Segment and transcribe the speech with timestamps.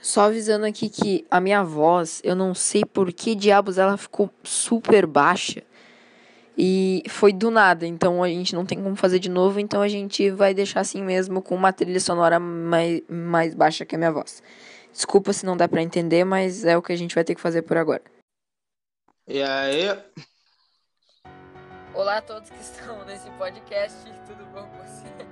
[0.00, 4.30] só avisando aqui que a minha voz, eu não sei por que diabos ela ficou
[4.42, 5.62] super baixa.
[6.56, 9.88] E foi do nada, então a gente não tem como fazer de novo, então a
[9.88, 14.12] gente vai deixar assim mesmo com uma trilha sonora mais, mais baixa que a minha
[14.12, 14.42] voz.
[14.92, 17.40] Desculpa se não dá para entender, mas é o que a gente vai ter que
[17.40, 18.02] fazer por agora.
[19.26, 19.86] E aí?
[21.94, 23.96] Olá a todos que estão nesse podcast,
[24.26, 25.30] tudo bom com vocês?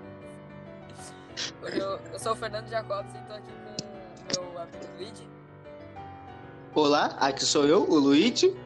[1.75, 3.68] Eu, eu sou o Fernando Jacobs e estou aqui com
[4.35, 5.29] meu amigo Luigi.
[6.75, 8.57] Olá, aqui sou eu, o Luigi.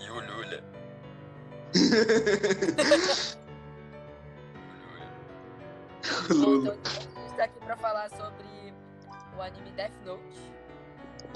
[0.00, 0.62] E o Lula.
[6.30, 6.76] o Bom, Lula.
[6.76, 8.74] então, a gente está aqui para falar sobre
[9.36, 10.22] o anime Death Note.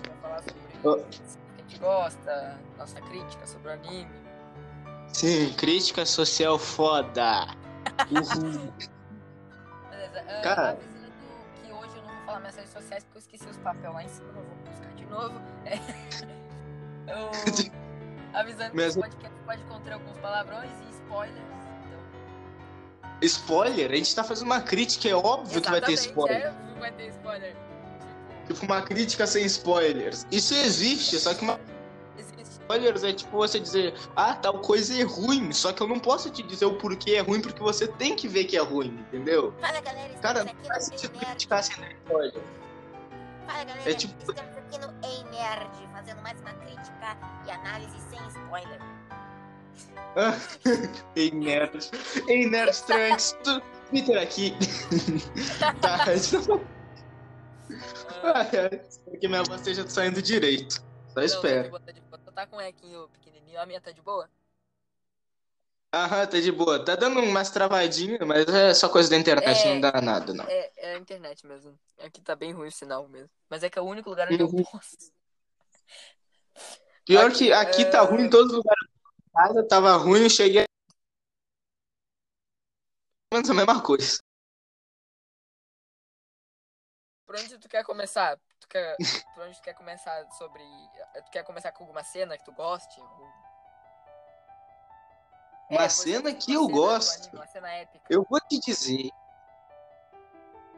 [0.02, 0.93] Para falar sobre Oh.
[0.93, 4.27] o que a gente gosta, nossa crítica sobre o anime.
[5.13, 7.47] Sim, crítica social foda.
[8.10, 8.73] Uhul.
[9.91, 10.24] Beleza.
[10.29, 10.79] ah, Cara.
[12.47, 15.07] Minhas redes sociais porque eu esqueci os papéis lá em cima, não vou buscar de
[15.07, 15.41] novo.
[15.65, 15.77] É.
[17.07, 17.30] Eu-
[18.33, 21.38] avisando que podcast pode conter alguns palavrões e spoilers.
[21.87, 23.91] Então, Spoiler?
[23.93, 26.43] A gente tá fazendo uma crítica, é óbvio que vai ter Exatamente, spoiler.
[26.43, 27.57] É, óbvio que vai ter spoiler.
[28.47, 30.27] Tipo, uma crítica sem spoilers.
[30.31, 31.59] Isso existe, só que uma.
[32.67, 36.29] Spoilers é tipo você dizer, ah, tal coisa é ruim, só que eu não posso
[36.31, 39.55] te dizer o porquê é ruim, porque você tem que ver que é ruim, entendeu?
[39.61, 42.43] Fala galera, Cara, não faz sentido criticar sem dar spoiler.
[43.47, 47.97] Fala galera, é tipo- estamos aqui no Ei Nerd, fazendo mais uma crítica e análise
[48.11, 48.81] sem spoiler.
[51.15, 51.91] Ei, nerd.
[52.27, 53.37] Ei, nerd Trunks.
[53.91, 54.55] Twitter aqui.
[55.81, 56.05] tá,
[58.23, 60.83] Ah, Espero que minha voz esteja saindo direito.
[61.09, 61.79] Só tá espero.
[62.37, 64.31] Tá com um equinho pequenininho, a minha tá de boa?
[65.94, 66.84] Aham, tá de boa.
[66.84, 69.72] Tá dando umas travadinhas, mas é só coisa da internet, É.
[69.72, 70.44] não dá nada, não.
[70.44, 71.78] É, é a internet mesmo.
[71.98, 73.31] Aqui tá bem ruim o sinal mesmo.
[73.48, 75.10] Mas é que é o único lugar onde eu posso.
[77.06, 78.88] Pior Aqui, que aqui tá é- ruim em todos os lugares.
[79.32, 80.64] casa tava ruim, cheguei.
[83.32, 84.19] Menos a mesma coisa.
[87.25, 88.38] Por onde tu quer começar?
[88.66, 88.97] Tu quer,
[89.34, 90.62] por onde tu quer começar sobre.
[91.25, 93.00] Tu quer começar com alguma cena que tu goste?
[93.00, 93.47] Algum-
[95.71, 97.22] Uma É, cena exemplo, que eu gosto.
[97.25, 98.05] anime, uma cena épica.
[98.10, 99.10] Eu vou te dizer.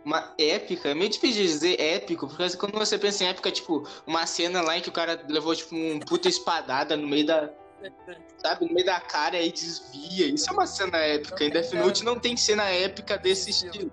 [0.04, 3.86] Uma épica, é meio difícil de dizer épico, porque quando você pensa em épica, tipo,
[4.06, 7.50] uma cena lá em que o cara levou, tipo, um puta espadada no meio da.
[8.38, 10.26] Sabe, no meio da cara e desvia.
[10.26, 11.44] Isso é uma cena épica.
[11.44, 13.92] Em Death Note não tem cena épica desse Estilo.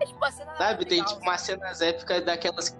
[0.00, 0.84] É tipo uma cena Sabe?
[0.86, 2.76] Tem, tipo, umas cenas épicas daquelas.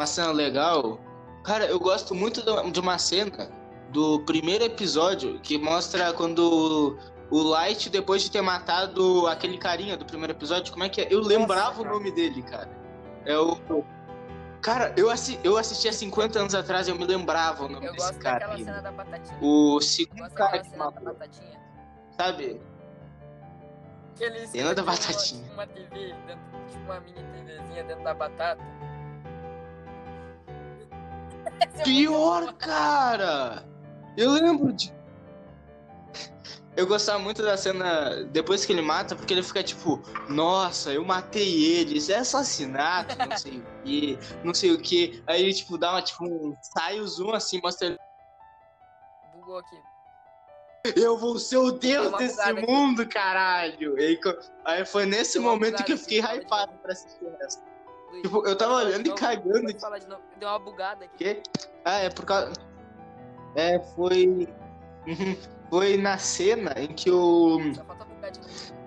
[0.00, 0.98] Uma cena legal.
[1.44, 2.40] Cara, eu gosto muito
[2.72, 3.50] de uma cena
[3.90, 6.96] do primeiro episódio que mostra quando
[7.30, 11.08] o Light, depois de ter matado aquele carinha do primeiro episódio, como é que é?
[11.10, 11.94] Eu lembrava o cara.
[11.94, 12.70] nome dele, cara.
[13.26, 13.58] É o.
[14.62, 15.38] Cara, eu, assi...
[15.44, 18.22] eu assisti há 50 anos atrás e eu me lembrava o nome Eu desse gosto
[18.22, 18.64] daquela cara.
[18.64, 19.38] cena da batatinha.
[19.42, 21.60] O Eu segundo gosto cara que cena da matou, batatinha.
[22.16, 22.60] sabe?
[24.18, 25.44] Eles Cena da batatinha.
[25.52, 28.62] Uma, uma TV, dentro, tipo uma mini TVzinha dentro da batata.
[31.84, 33.64] Pior, cara!
[34.16, 34.92] Eu lembro de.
[36.76, 41.04] Eu gostava muito da cena depois que ele mata, porque ele fica tipo, nossa, eu
[41.04, 45.22] matei ele, isso é assassinato, não sei o que, não sei o que.
[45.26, 46.56] Aí ele, tipo, dá uma, tipo, um.
[46.62, 47.98] Sai o zoom assim, mostra ele.
[49.34, 49.76] Bugou aqui.
[50.96, 52.70] Eu vou ser o Deu deus desse bugada aqui.
[52.70, 53.96] mundo, caralho!
[53.96, 54.18] Aí,
[54.64, 57.62] aí foi nesse momento que eu fiquei hypado pra assistir essa.
[58.10, 60.22] Luiz, Tipo, eu tava olhando e cagando de novo.
[60.38, 61.16] Deu uma bugada aqui.
[61.18, 61.42] quê?
[61.84, 62.52] Ah, é por causa.
[63.54, 64.48] É, foi.
[65.70, 67.58] Foi na cena em que o.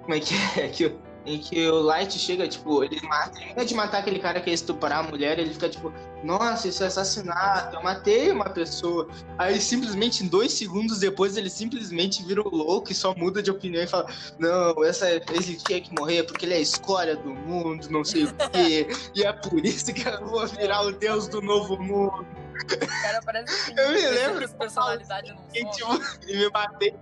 [0.01, 0.67] Como é que é?
[0.75, 3.41] Que o- em que o Light chega, tipo, ele mata.
[3.41, 6.67] Em vez de matar aquele cara que ia estuprar a mulher, ele fica tipo, nossa,
[6.67, 9.07] isso é assassinato, eu matei uma pessoa.
[9.37, 13.51] Aí simplesmente, em dois segundos depois, ele simplesmente vira o louco e só muda de
[13.51, 14.07] opinião e fala,
[14.37, 18.25] não, essa, ele tinha que morrer porque ele é a escória do mundo, não sei
[18.25, 18.87] o quê.
[19.15, 22.25] e é por isso que eu vou virar o deus do novo mundo.
[22.53, 25.71] O cara parece que Eu me 300 lembro personalidade E, só.
[25.71, 26.93] tipo, e me matei.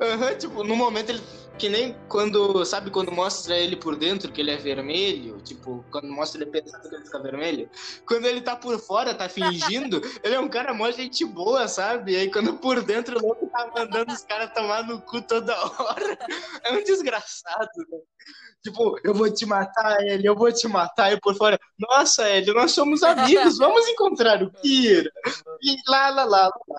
[0.00, 1.20] Aham, tipo, no momento ele.
[1.56, 2.64] Que nem quando.
[2.64, 5.40] Sabe quando mostra ele por dentro que ele é vermelho?
[5.44, 7.70] Tipo, quando mostra ele pensando que ele fica vermelho.
[8.04, 12.12] Quando ele tá por fora, tá fingindo, ele é um cara mó gente boa, sabe?
[12.12, 15.54] E aí quando por dentro o louco tá mandando os caras tomar no cu toda
[15.56, 16.18] hora.
[16.64, 17.98] É um desgraçado, né?
[18.62, 22.54] Tipo, eu vou te matar, ele, eu vou te matar, e por fora, nossa, Hélio,
[22.54, 25.10] nós somos amigos, vamos encontrar o Kira.
[25.62, 26.78] E lá, lá, lá, lá.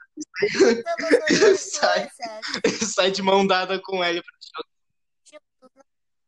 [1.30, 2.10] Unir Sai.
[2.10, 2.94] forças.
[2.94, 4.22] sai de mão dada com ele.
[4.22, 4.76] Juntos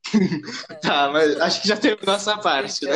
[0.81, 2.95] Tá, mas acho que já terminou essa parte, né?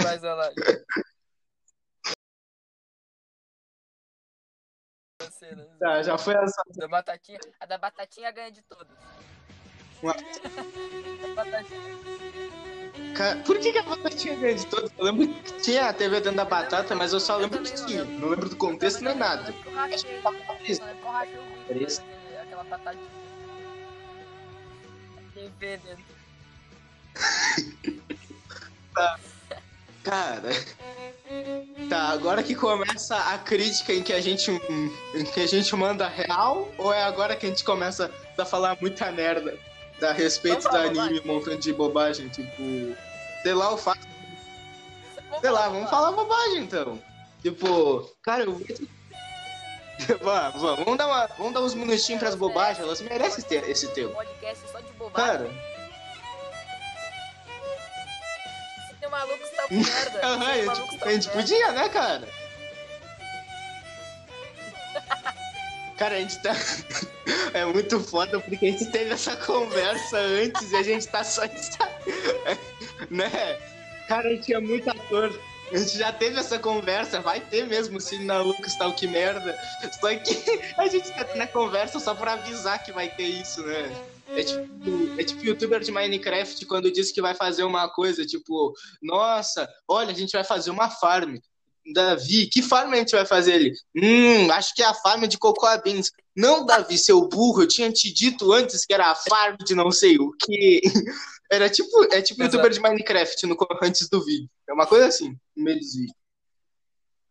[5.54, 5.70] Uma né?
[5.80, 6.62] Tá, já foi essa.
[6.76, 7.40] Da batatinha.
[7.60, 8.98] A da batatinha ganha de todas.
[10.04, 10.14] Ué.
[11.22, 11.82] Da batatinha.
[13.16, 14.92] Ca- Por que, que a batatinha ganha de todos?
[14.98, 18.04] Eu lembro que tinha a TV dentro da batata, mas eu só lembro que tinha.
[18.04, 19.52] Não lembro do contexto nem nada.
[19.52, 19.72] Eu.
[19.72, 19.80] Eu
[21.38, 21.44] eu
[22.30, 23.12] ver aquela batatinha.
[25.34, 26.12] TV dentro.
[30.04, 30.50] Cara.
[31.90, 36.08] Tá, agora que começa a crítica em que a gente em que a gente manda
[36.08, 39.58] real ou é agora que a gente começa a falar muita merda
[40.02, 41.22] a respeito do anime, bobagem.
[41.24, 42.96] um montão de bobagem, tipo,
[43.44, 44.00] sei lá, o fato,
[45.40, 47.00] sei lá, vamos falar bobagem então.
[47.42, 48.62] Tipo, cara, eu
[50.22, 53.88] Vamos, vamos, dar, uma, vamos dar uns minutinhos pras bobagens, elas merecem esse te- esse
[53.90, 54.14] tempo.
[54.14, 55.28] podcast só de bobagem.
[55.28, 55.71] Cara,
[59.12, 60.20] Tem maluco que tá com merda.
[60.26, 61.42] aham, gente, tá a gente merda.
[61.42, 62.28] podia, né, cara?
[65.98, 66.56] Cara, a gente tá.
[67.54, 71.42] É muito foda porque a gente teve essa conversa antes e a gente tá só.
[73.10, 73.30] Né?
[74.08, 75.38] Cara, a gente é muito ator.
[75.72, 79.58] A gente já teve essa conversa, vai ter mesmo Cine na Lucas tal que merda.
[80.00, 83.62] Só que a gente tá tendo a conversa só pra avisar que vai ter isso,
[83.64, 83.92] né?
[84.36, 88.74] É tipo, é tipo youtuber de Minecraft quando diz que vai fazer uma coisa, tipo,
[89.02, 91.38] nossa, olha, a gente vai fazer uma farm.
[91.94, 93.74] Davi, que farm a gente vai fazer ele?
[93.96, 96.12] Hum, acho que é a farm de Cocoa Beans.
[96.36, 99.92] Não, Davi, seu burro, eu tinha te dito antes que era a farm de não
[99.92, 100.82] sei o que.
[101.52, 102.56] Era tipo, é tipo Exato.
[102.56, 104.50] youtuber de Minecraft no, antes do vídeo.
[104.70, 106.21] É uma coisa assim, no meio dos vídeos.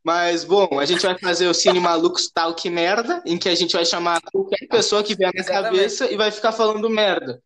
[0.02, 3.54] Mas, bom, a gente vai fazer o Cine Malucos Tal Que Merda, em que a
[3.54, 5.76] gente vai chamar qualquer pessoa que vier na Exatamente.
[5.76, 7.42] cabeça e vai ficar falando merda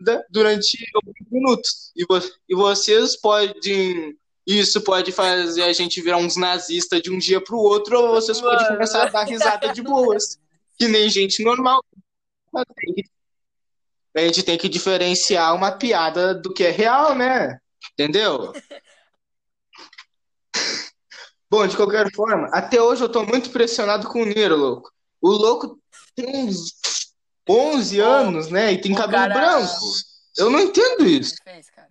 [0.00, 1.92] da- durante alguns minutos.
[1.94, 4.16] E, vo- e vocês podem.
[4.46, 8.40] Isso pode fazer a gente virar uns nazistas de um dia pro outro, ou vocês
[8.40, 10.38] podem começar a dar risada de boas.
[10.78, 11.84] Que nem gente normal.
[12.50, 12.64] Mas
[14.16, 17.58] A gente tem que diferenciar uma piada do que é real, né?
[17.92, 18.52] Entendeu?
[21.50, 24.92] Bom, de qualquer forma, até hoje eu tô muito impressionado com o Nero, louco.
[25.20, 25.80] O louco
[26.14, 26.74] tem uns
[27.48, 28.72] 11 Ô, anos, né?
[28.72, 29.84] E tem o cabelo cara- branco.
[30.36, 31.34] Eu não entendo isso.
[31.46, 31.88] Ele fez, cara.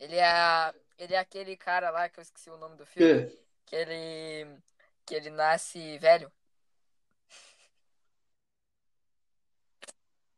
[0.00, 3.26] Ele é, ele é aquele cara lá que eu esqueci o nome do filme.
[3.26, 3.38] Que?
[3.66, 4.46] Que ele.
[5.06, 6.30] Que ele nasce velho.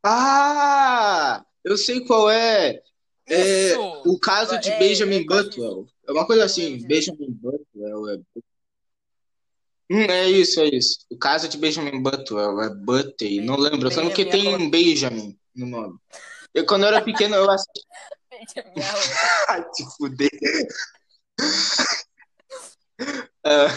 [0.03, 1.45] Ah!
[1.65, 2.83] Eu sei qual é.
[3.27, 3.77] É
[4.07, 5.25] o caso de É, Benjamin é.
[6.11, 8.09] É uma coisa assim, Benjamin Butwell.
[8.09, 8.19] É...
[9.89, 11.07] Hum, é isso, é isso.
[11.09, 13.89] O caso de Benjamin Butwell, é Butty, não lembro.
[13.89, 15.99] Eu lembro que Benjamin tem Benjamin no nome.
[16.53, 17.87] Eu, quando eu era pequeno, eu assisti.
[19.49, 20.31] Ai, te fuder.
[23.43, 23.69] Ah,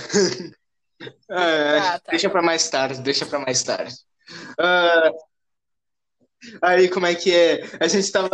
[1.29, 2.12] ah, Ah, tá.
[2.12, 3.95] deixa pra mais tarde, deixa pra mais tarde.
[4.59, 5.12] Ah,
[6.62, 7.62] aí, como é que é?
[7.79, 8.29] A gente tava.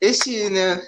[0.00, 0.82] Esse, né?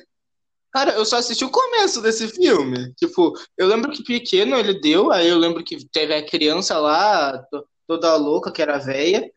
[0.72, 2.92] Cara, eu só assisti o começo desse filme.
[2.94, 7.38] Tipo, eu lembro que pequeno ele deu, aí eu lembro que teve a criança lá,
[7.50, 9.28] to- toda louca, que era velha.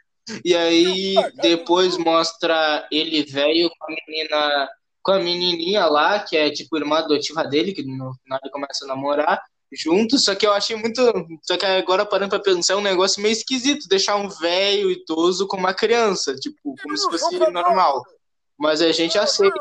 [0.46, 4.70] E aí depois mostra ele velho com a menina,
[5.02, 8.86] com a menininha lá, que é tipo irmã adotiva dele, que no final ele começa
[8.86, 9.42] a namorar
[9.74, 10.18] junto.
[10.20, 11.02] Só que eu achei muito.
[11.42, 15.48] Só que agora parando pra pensar, é um negócio meio esquisito deixar um velho idoso
[15.48, 18.04] com uma criança, tipo, como se fosse normal.
[18.58, 19.60] Mas a gente aceita.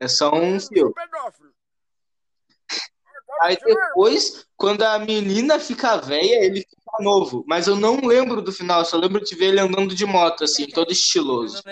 [0.00, 0.80] É só um filme.
[0.80, 1.52] Sou pedófilo.
[3.42, 7.44] Aí depois, quando a menina fica velha, ele fica novo.
[7.46, 10.66] Mas eu não lembro do final, só lembro de ver ele andando de moto, assim,
[10.66, 11.62] todo estiloso.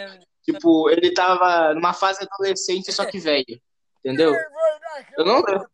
[0.43, 3.61] Tipo, ele tava numa fase adolescente, só que velho.
[3.99, 4.33] Entendeu?
[5.19, 5.71] Eu não lembro.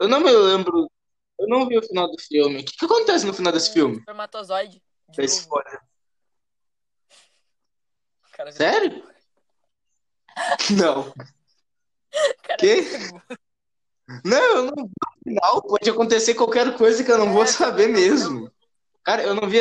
[0.00, 0.90] Eu não me lembro.
[1.38, 2.60] Eu não vi o final do filme.
[2.60, 3.98] O que, que acontece no final desse filme?
[3.98, 4.82] Espermatozoide.
[5.10, 5.60] De Esse novo.
[5.60, 5.80] spoiler.
[8.26, 9.04] O cara Sério?
[10.80, 11.12] Não.
[12.42, 13.22] cara vira-
[14.24, 14.90] Não, eu não
[15.22, 15.62] final.
[15.62, 18.16] Pode acontecer qualquer coisa que eu não vou É, saber também não.
[18.16, 18.52] mesmo.
[19.02, 19.60] Cara, eu não vi.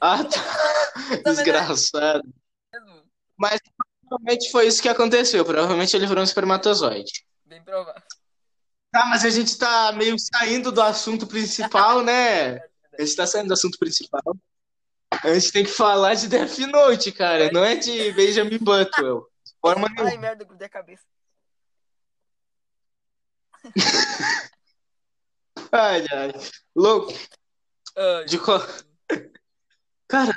[0.00, 0.40] Ah, tá.
[1.24, 2.22] Desgraçado.
[3.36, 3.60] Mas
[4.08, 5.44] provavelmente foi isso que aconteceu.
[5.44, 7.24] Provavelmente ele virou um espermatozoide.
[7.44, 8.02] Bem provável.
[8.92, 12.58] Tá, mas a gente tá meio saindo do assunto principal, né?
[12.98, 14.20] A gente tá saindo do assunto principal.
[15.22, 17.50] A gente tem que falar de Death Note, cara.
[17.50, 19.26] Não é de Benjamin Butwell.
[19.60, 20.10] Forma nenhuma.
[20.10, 21.04] Ai, merda, grudei a cabeça.
[25.72, 26.32] Ai, Ai.
[26.74, 27.12] Louco.
[27.96, 28.24] ai.
[28.24, 28.60] De qual...
[30.08, 30.34] Cara,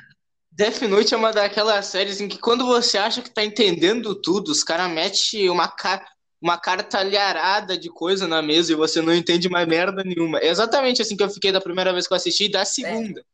[0.52, 4.50] Death Note é uma daquelas séries em que quando você acha que tá entendendo tudo,
[4.52, 6.06] os caras metem uma, ca...
[6.42, 10.38] uma cartalharada de coisa na mesa e você não entende mais merda nenhuma.
[10.40, 13.26] É exatamente assim que eu fiquei da primeira vez que eu assisti e da segunda.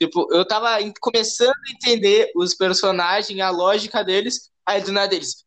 [0.00, 5.44] Tipo, eu tava começando a entender os personagens, a lógica deles, aí do nada eles.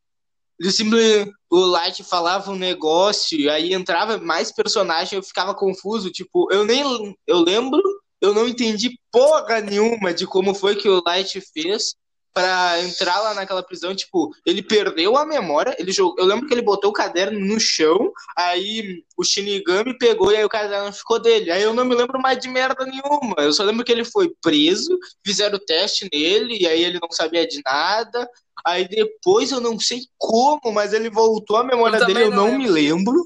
[0.60, 6.52] Eles simplesmente, o Light falava um negócio, aí entrava mais personagem, eu ficava confuso, tipo,
[6.52, 6.84] eu nem
[7.28, 7.82] eu lembro,
[8.20, 11.96] eu não entendi porra nenhuma de como foi que o Light fez
[12.34, 16.54] pra entrar lá naquela prisão, tipo, ele perdeu a memória, ele jogou, eu lembro que
[16.54, 21.20] ele botou o caderno no chão, aí o Shinigami pegou e aí o caderno ficou
[21.20, 21.52] dele.
[21.52, 23.36] Aí eu não me lembro mais de merda nenhuma.
[23.40, 27.12] Eu só lembro que ele foi preso, fizeram o teste nele, e aí ele não
[27.12, 28.30] sabia de nada.
[28.66, 32.52] Aí depois eu não sei como, mas ele voltou à memória Eu dele, eu não
[32.52, 33.26] não me lembro.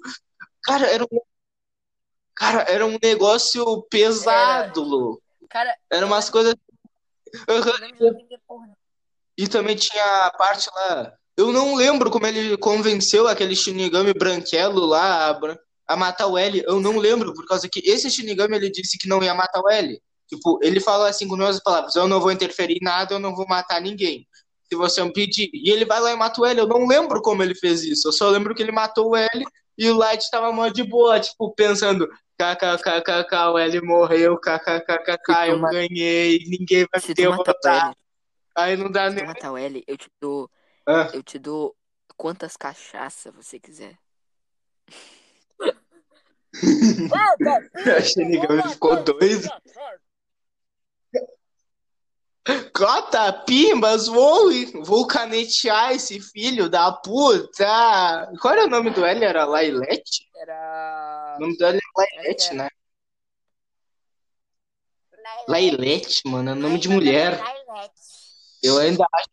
[0.63, 1.19] Cara, era um
[2.35, 5.23] Cara, era um negócio pesado, louco.
[5.49, 6.53] Cara, Era umas coisas.
[7.47, 7.71] Aham.
[9.37, 11.13] E também tinha a parte lá.
[11.37, 16.63] Eu não lembro como ele convenceu aquele Shinigami branquelo lá a, a matar o L.
[16.65, 19.69] Eu não lembro, por causa que esse Shinigami ele disse que não ia matar o
[19.69, 20.01] L.
[20.27, 23.35] Tipo, ele falou assim com minhas palavras: Eu não vou interferir em nada, eu não
[23.35, 24.25] vou matar ninguém.
[24.67, 25.49] Se você me pedir.
[25.53, 26.59] E ele vai lá e mata o L.
[26.59, 28.07] Eu não lembro como ele fez isso.
[28.07, 29.45] Eu só lembro que ele matou o L
[29.77, 32.07] e o Light tava mó de boa, tipo, pensando:
[32.39, 37.93] KKKKK, o L morreu, KKKKK, eu ganhei, ninguém vai me derrotar.
[38.55, 39.25] Aí não dá nem.
[39.25, 40.49] matar o L, eu te dou,
[40.87, 41.09] Ah.
[41.13, 41.75] eu te dou
[42.15, 43.97] quantas cachaça você quiser.
[47.97, 49.49] A Shinigami ficou doido.
[52.73, 54.49] Cota, pimbas, vou,
[54.83, 58.31] vou canetear esse filho da puta.
[58.39, 59.25] Qual era o nome do L?
[59.25, 60.29] Era Lailete?
[60.37, 61.35] Era.
[61.37, 62.69] O nome do L é Lailete, né?
[65.47, 67.41] Lailete, mano, é nome de mulher.
[68.65, 69.29] Eu ainda acho.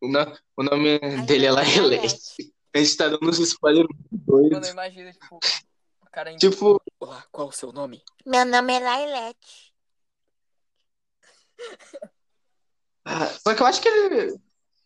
[0.00, 2.52] O no- o nome dele é Lailete.
[2.74, 4.68] A gente tá dando uns spoilers muito Eu não doidos.
[4.68, 6.38] imagino, tipo, o cara indo.
[6.38, 8.02] Tipo, Olá, qual o seu nome?
[8.26, 9.72] Meu nome é Lailete.
[13.04, 14.38] ah, só que eu acho que ele.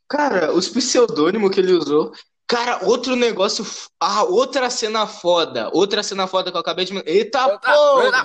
[0.09, 2.13] Cara, os pseudônimos que ele usou.
[2.47, 3.65] Cara, outro negócio.
[3.99, 5.71] Ah, outra cena foda.
[5.73, 6.93] Outra cena foda que eu acabei de.
[7.07, 8.25] Eita porra!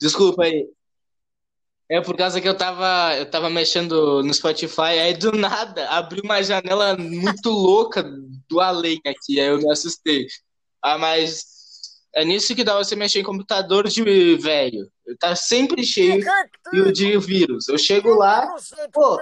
[0.00, 0.68] Desculpa aí.
[1.88, 6.22] É por causa que eu tava, eu tava mexendo no Spotify, aí do nada abriu
[6.24, 8.02] uma janela muito louca
[8.48, 10.26] do além aqui, aí eu me assustei.
[10.82, 11.44] Ah, mas
[12.14, 14.02] é nisso que dá você mexer em computador de
[14.36, 14.90] velho.
[15.20, 16.24] Tá sempre cheio
[16.72, 17.68] de- de vírus.
[17.68, 18.52] Eu chego lá,
[18.92, 19.16] pô,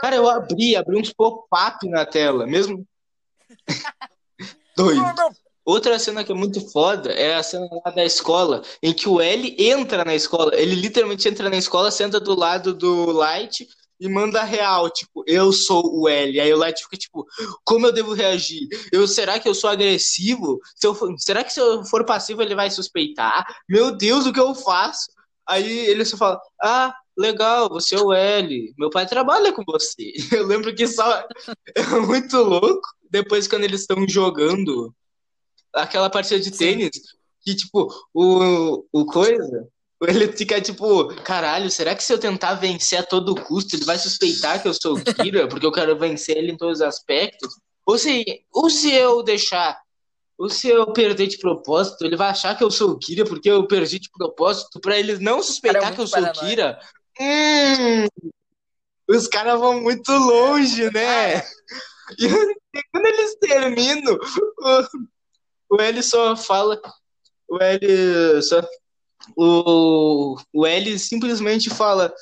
[0.00, 2.84] cara, eu abri, abri uns pop-up na tela, mesmo.
[4.76, 5.02] Doido.
[5.64, 9.20] Outra cena que é muito foda é a cena lá da escola, em que o
[9.20, 10.54] L entra na escola.
[10.54, 13.66] Ele literalmente entra na escola, senta do lado do Light
[14.00, 16.40] e manda real, tipo, eu sou o L.
[16.40, 17.24] Aí o Light fica tipo,
[17.64, 18.66] como eu devo reagir?
[18.90, 20.58] Eu, será que eu sou agressivo?
[20.74, 23.44] Se eu for- será que se eu for passivo ele vai suspeitar?
[23.68, 25.10] Meu Deus, o que eu faço?
[25.48, 28.74] Aí ele só fala, ah, legal, você é o L.
[28.78, 30.12] Meu pai trabalha com você.
[30.32, 31.24] Eu lembro que só
[31.76, 32.80] é muito louco.
[33.10, 34.94] Depois, quando eles estão jogando
[35.74, 36.90] aquela partida de tênis,
[37.42, 39.68] que, tipo, o, o coisa,
[40.02, 43.98] ele fica, tipo, caralho, será que se eu tentar vencer a todo custo, ele vai
[43.98, 47.54] suspeitar que eu sou o Kira, porque eu quero vencer ele em todos os aspectos?
[47.86, 49.80] Ou se, ou se eu deixar,
[50.38, 53.50] ou se eu perder de propósito, ele vai achar que eu sou o Kira, porque
[53.50, 56.32] eu perdi de propósito, pra ele não suspeitar é que eu sou o.
[56.32, 56.78] Kira?
[57.20, 58.06] Hum,
[59.08, 61.42] os caras vão muito longe, né?
[62.18, 62.28] E
[62.90, 64.18] quando eles terminam,
[65.74, 66.80] o, L só fala.
[67.48, 68.62] O L só.
[69.36, 72.12] O, o L simplesmente fala.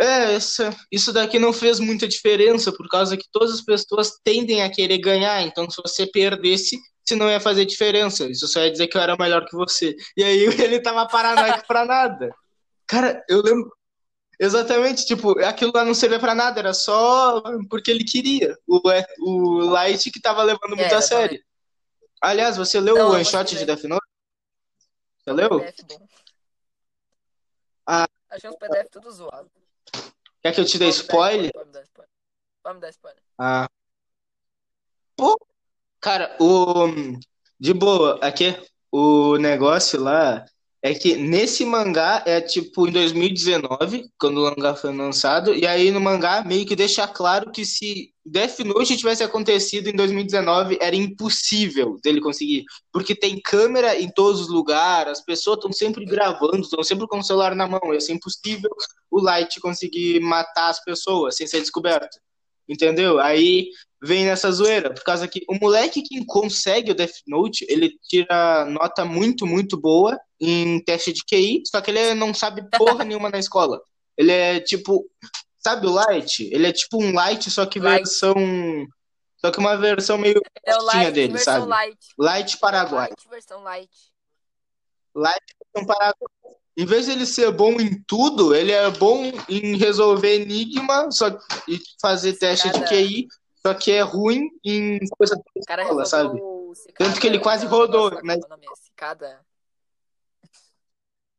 [0.00, 4.62] É, essa, isso daqui não fez muita diferença, por causa que todas as pessoas tendem
[4.62, 5.42] a querer ganhar.
[5.42, 8.26] Então, se você perdesse, isso não ia fazer diferença.
[8.26, 9.96] Isso só ia dizer que eu era melhor que você.
[10.16, 12.32] E aí ele tava paranoico pra nada.
[12.86, 13.72] Cara, eu lembro.
[14.40, 18.56] Exatamente, tipo, aquilo lá não servia pra nada, era só porque ele queria.
[18.68, 18.80] O,
[19.20, 21.42] o Light que tava levando muito É, a sério.
[22.20, 24.06] Aliás, você leu Não, o one shot de Death Note?
[25.18, 25.60] Você leu?
[25.60, 26.08] PDF bom.
[27.86, 28.08] Ah.
[28.30, 29.50] Achei uns PDF tudo zoado.
[30.42, 31.52] Quer que eu te dê spoiler?
[31.52, 32.10] Pode me dar spoiler.
[32.62, 33.22] Pode me dar spoiler.
[33.38, 33.68] Ah.
[35.16, 35.38] Pô,
[36.00, 36.86] cara, o.
[37.60, 38.56] De boa, aqui,
[38.90, 40.44] o negócio lá
[40.82, 45.90] é que nesse mangá é tipo em 2019, quando o mangá foi lançado, e aí
[45.90, 50.94] no mangá meio que deixa claro que se Death Note tivesse acontecido em 2019, era
[50.94, 56.60] impossível dele conseguir, porque tem câmera em todos os lugares, as pessoas estão sempre gravando,
[56.60, 58.70] estão sempre com o celular na mão, ia ser impossível
[59.10, 62.18] o Light conseguir matar as pessoas sem ser descoberto.
[62.68, 63.18] Entendeu?
[63.18, 63.70] Aí
[64.02, 68.64] vem nessa zoeira, por causa que o moleque que consegue o Death Note, ele tira
[68.66, 73.30] nota muito, muito boa em teste de QI, só que ele não sabe porra nenhuma
[73.30, 73.80] na escola.
[74.16, 75.08] Ele é tipo,
[75.58, 76.48] sabe o Light?
[76.52, 77.98] Ele é tipo um Light, só que Light.
[77.98, 78.34] versão.
[79.38, 81.66] Só que uma versão meio É o Light, dele, versão sabe?
[81.66, 81.98] Light.
[82.18, 83.08] Light Paraguai.
[83.08, 83.96] Light, versão Light.
[85.14, 85.44] Light
[85.74, 86.57] versão Paraguai.
[86.78, 91.26] Em vez de ele ser bom em tudo, ele é bom em resolver enigma só,
[91.66, 93.26] e fazer teste de QI,
[93.66, 96.40] só que é ruim em coisa da O cara escola, sabe?
[96.96, 98.36] Tanto que ele quase rodou, né?
[98.80, 99.40] Cicada.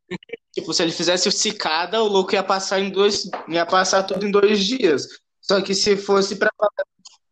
[0.52, 4.26] Tipo, se ele fizesse o cicada, o louco ia passar em dois, ia passar tudo
[4.26, 5.08] em dois dias.
[5.40, 6.50] Só que se fosse para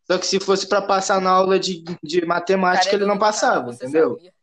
[0.09, 3.17] só que se fosse para passar na aula de, de matemática, Cara, é ele não
[3.17, 4.13] passava, entendeu?
[4.13, 4.37] sabia?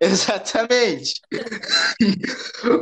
[0.00, 1.20] Exatamente.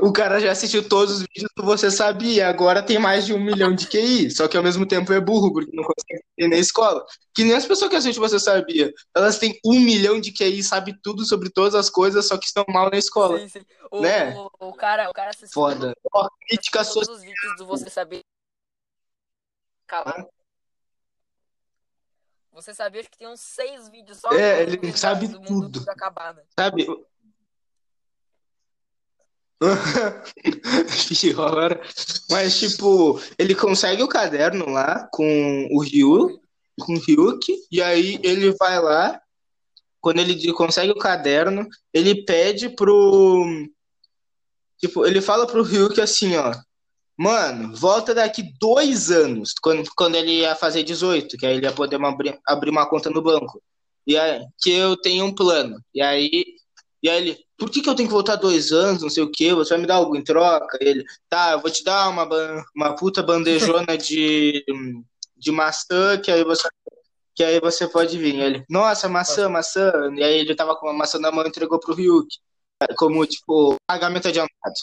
[0.03, 3.41] O cara já assistiu todos os vídeos que você sabia, agora tem mais de um
[3.43, 6.57] milhão de QI, só que ao mesmo tempo é burro, porque não consegue ir na
[6.57, 7.05] escola.
[7.35, 8.93] Que nem as pessoas que assistem você sabia.
[9.15, 12.65] Elas têm um milhão de QI, sabe tudo sobre todas as coisas, só que estão
[12.69, 13.39] mal na escola.
[13.39, 13.61] Sim, sim.
[13.91, 14.35] O, Né?
[14.37, 15.95] o, o cara, o cara assistiu Foda.
[16.13, 17.17] Ó, crítica todos social.
[17.17, 18.21] os vídeos do Você Saber.
[19.87, 20.29] Calma.
[22.57, 25.91] Você sabia que tem uns seis vídeos só É, do- ele sabe do mundo tudo.
[25.91, 26.41] acabado.
[26.59, 26.87] Sabe?
[31.21, 31.81] Pior.
[32.31, 36.41] Mas, tipo, ele consegue o caderno lá com o Ryu,
[36.81, 39.21] com o Ryuk, e aí ele vai lá,
[40.01, 43.45] quando ele consegue o caderno, ele pede pro.
[44.79, 46.53] Tipo, ele fala pro Ryuk assim, ó.
[47.19, 51.73] Mano, volta daqui dois anos, quando, quando ele ia fazer 18, que aí ele ia
[51.73, 53.63] poder abrir, abrir uma conta no banco.
[54.07, 55.81] E aí, que eu tenho um plano.
[55.95, 56.45] E aí,
[57.03, 59.31] e aí ele, por que, que eu tenho que voltar dois anos, não sei o
[59.31, 59.55] quê?
[59.55, 60.79] Você vai me dar algo em troca?
[60.81, 62.29] E ele, tá, eu vou te dar uma,
[62.75, 64.65] uma puta bandejona de,
[65.37, 66.69] de maçã, que aí você
[67.37, 68.35] que aí você pode vir.
[68.35, 69.93] E ele, nossa, maçã, maçã.
[70.17, 72.27] E aí ele tava com a maçã na mão e entregou pro Ryuk.
[72.97, 74.75] Como, tipo, pagamento adiantado.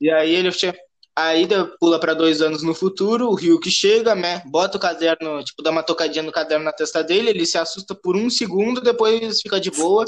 [0.00, 0.74] E aí ele tinha.
[1.22, 1.46] Aí
[1.78, 4.42] pula pra dois anos no futuro, o Ryuk chega, né?
[4.46, 7.94] Bota o caderno, tipo, dá uma tocadinha no caderno na testa dele, ele se assusta
[7.94, 10.04] por um segundo, depois fica de boa.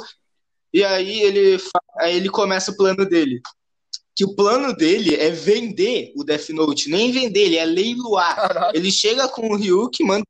[0.72, 1.62] E aí ele,
[1.98, 3.42] aí ele começa o plano dele.
[4.14, 8.36] Que o plano dele é vender o Death Note, nem vender, ele é leiloar.
[8.36, 8.76] Caraca.
[8.76, 10.24] Ele chega com o Ryuk, manda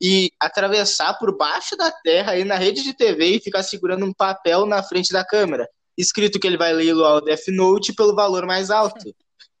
[0.00, 4.12] e atravessar por baixo da terra aí na rede de TV e ficar segurando um
[4.12, 8.44] papel na frente da câmera, escrito que ele vai leiloar o Death Note pelo valor
[8.44, 9.14] mais alto.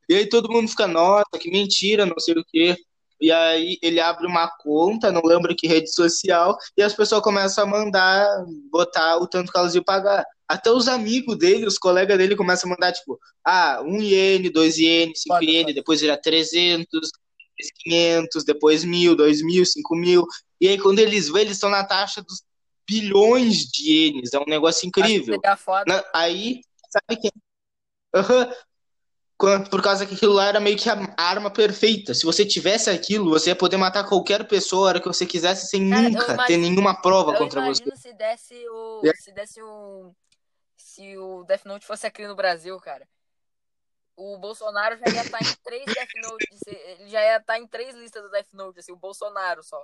[0.08, 2.76] E aí todo mundo fica, nossa, que mentira, não sei o quê.
[3.20, 7.62] E aí ele abre uma conta, não lembro que rede social, e as pessoas começam
[7.64, 8.26] a mandar,
[8.70, 10.24] botar o tanto que elas iam pagar.
[10.48, 14.76] Até os amigos dele, os colegas dele começam a mandar, tipo, ah, um iene, dois
[14.76, 17.10] iene, cinco iene, depois vira 300,
[17.56, 20.26] depois 500, depois mil, dois mil, cinco mil.
[20.60, 22.42] E aí quando eles vêem, eles estão na taxa dos
[22.88, 24.32] bilhões de ienes.
[24.32, 25.36] É um negócio incrível.
[25.86, 26.60] Na- Aí,
[26.90, 27.30] sabe quem?
[28.14, 28.52] Aham.
[29.70, 32.14] Por causa que aquilo lá era meio que a arma perfeita.
[32.14, 35.66] Se você tivesse aquilo, você ia poder matar qualquer pessoa a hora que você quisesse
[35.66, 37.84] sem Cara, nunca ter imagino- nenhuma prova contra você.
[37.96, 39.02] se desse o.
[39.04, 39.12] É.
[39.14, 40.14] Se desse o.
[40.76, 43.06] Se o Death Note fosse aqui no Brasil, cara.
[44.16, 46.60] O Bolsonaro já ia estar em três Death Notes.
[46.66, 49.82] Ele já ia estar em três listas do Death Note, assim, o Bolsonaro só.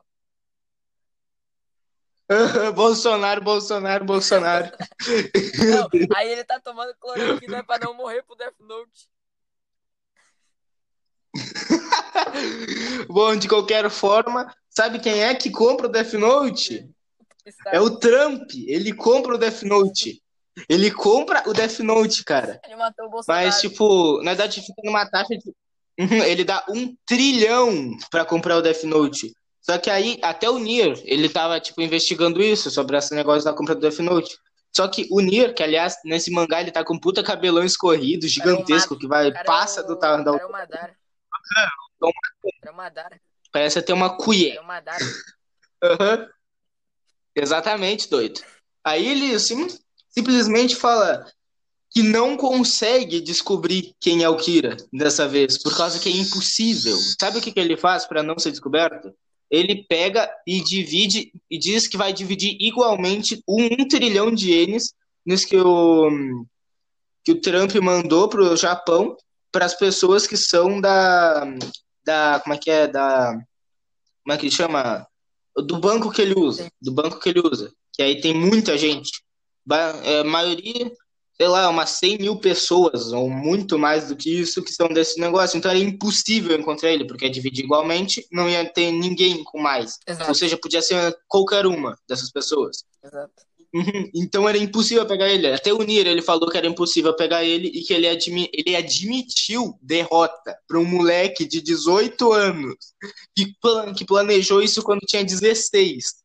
[2.75, 4.71] Bolsonaro, Bolsonaro, Bolsonaro.
[5.71, 9.09] Não, aí ele tá tomando cloroquina pra não morrer pro Death Note.
[13.09, 16.89] Bom, de qualquer forma, sabe quem é que compra o Death Note?
[17.73, 18.51] É o Trump.
[18.67, 20.23] Ele compra o Death Note.
[20.69, 22.61] Ele compra o Death Note, cara.
[22.65, 23.47] Ele matou o Bolsonaro.
[23.47, 25.53] Mas, tipo, na verdade fica numa taxa de.
[26.29, 29.33] Ele dá um trilhão pra comprar o Death Note.
[29.61, 33.53] Só que aí, até o Nier, ele tava, tipo, investigando isso, sobre esse negócio da
[33.53, 34.37] compra do Death Note.
[34.75, 38.29] Só que o Nier, que aliás, nesse mangá ele tá com um puta cabelão escorrido,
[38.29, 40.91] gigantesco, que vai, cara passa o- do tamanho da.
[41.55, 43.21] Cara é.
[43.53, 44.17] Parece até uma.
[44.51, 45.05] Era o Madara.
[45.83, 46.29] Aham.
[47.35, 48.41] Exatamente, doido.
[48.85, 49.69] Aí ele sim-
[50.11, 51.25] simplesmente fala
[51.91, 56.97] que não consegue descobrir quem é o Kira dessa vez, por causa que é impossível.
[57.19, 59.13] Sabe o que, que ele faz para não ser descoberto?
[59.51, 64.93] Ele pega e divide e diz que vai dividir igualmente um, um trilhão de ienes
[65.25, 66.45] nisso que o,
[67.25, 69.17] que o Trump mandou pro Japão
[69.53, 71.45] para as pessoas que são da,
[72.05, 72.41] da.
[72.41, 72.87] Como é que é?
[72.87, 73.33] Da.
[74.25, 75.07] Como é que chama?
[75.57, 76.71] Do banco que ele usa.
[76.81, 77.73] Do banco que ele usa.
[77.93, 79.11] Que aí tem muita gente.
[80.05, 80.91] É, maioria,
[81.37, 85.21] sei lá, umas 100 mil pessoas, ou muito mais do que isso, que são desse
[85.21, 85.59] negócio.
[85.59, 89.99] Então era impossível encontrar ele, porque é dividir igualmente, não ia ter ninguém com mais.
[90.07, 90.29] Exato.
[90.29, 92.85] Ou seja, podia ser qualquer uma dessas pessoas.
[93.05, 93.48] Exato.
[93.75, 94.11] Uhum.
[94.15, 95.53] Então era impossível pegar ele.
[95.53, 98.75] Até o Nier ele falou que era impossível pegar ele e que ele, admi ele
[98.75, 102.77] admitiu derrota para um moleque de 18 anos
[103.37, 106.23] que, plan que planejou isso quando tinha 16.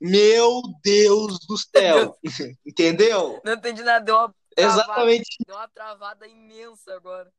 [0.00, 2.16] Meu Deus do céu!
[2.66, 3.40] Entendeu?
[3.44, 5.36] Não entendi nada, deu uma, travada, Exatamente.
[5.46, 7.32] deu uma travada imensa agora.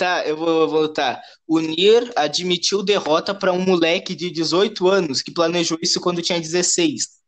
[0.00, 1.22] Tá, eu vou voltar.
[1.46, 6.40] O Nier admitiu derrota para um moleque de 18 anos que planejou isso quando tinha
[6.40, 7.20] 16.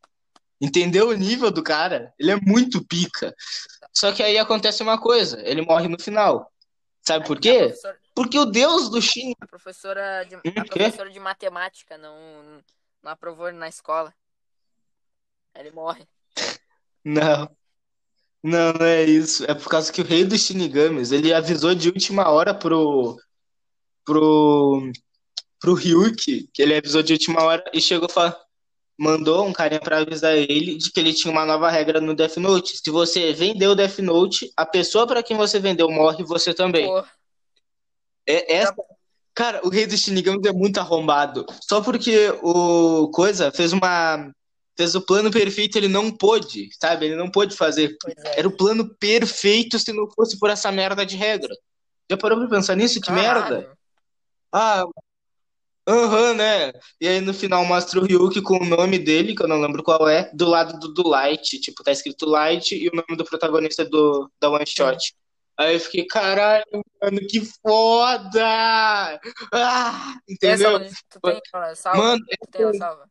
[0.58, 2.14] Entendeu o nível do cara?
[2.18, 3.34] Ele é muito pica.
[3.92, 6.50] Só que aí acontece uma coisa, ele morre no final.
[7.02, 7.58] Sabe por quê?
[7.58, 9.34] professora, Porque o deus do Shin.
[9.38, 12.16] a professora de, Hum, a professora de matemática não,
[13.02, 14.14] não aprovou na escola.
[15.54, 16.08] Ele morre.
[17.04, 17.54] Não.
[18.42, 19.44] Não, não é isso.
[19.44, 23.16] É por causa que o rei dos Shinigamis, ele avisou de última hora pro
[24.04, 24.90] pro
[25.60, 28.34] pro Ryuki, que ele avisou de última hora e chegou e falou,
[28.98, 32.36] mandou um carinha pra avisar ele de que ele tinha uma nova regra no Death
[32.38, 32.76] Note.
[32.78, 36.86] Se você vendeu o Death Note, a pessoa pra quem você vendeu morre, você também.
[36.86, 37.04] Pô,
[38.26, 38.74] É, essa...
[39.34, 41.46] Cara, o rei dos Shinigamis é muito arrombado.
[41.62, 44.30] Só porque o Coisa fez uma
[44.76, 47.06] fez o plano perfeito, ele não pôde, sabe?
[47.06, 47.96] Ele não pôde fazer.
[48.24, 48.38] é.
[48.40, 51.54] Era o plano perfeito se não fosse por essa merda de regra.
[52.10, 53.00] Já parou pra pensar nisso?
[53.00, 53.40] Que merda.
[53.42, 53.72] Caralho.
[54.52, 54.84] Ah,
[55.88, 56.72] aham, né?
[57.00, 59.82] E aí no final mostra o Ryuki com o nome dele, que eu não lembro
[59.82, 61.58] qual é, do lado do, do Light.
[61.60, 65.14] Tipo, tá escrito Light e o nome do protagonista do, da One Shot.
[65.58, 66.64] Aí eu fiquei, caralho,
[67.00, 69.20] mano, que foda!
[69.52, 70.80] Ah, Tem entendeu?
[71.10, 71.40] tu tem
[71.76, 71.98] salva?
[71.98, 73.10] Mano, Tu tem salva?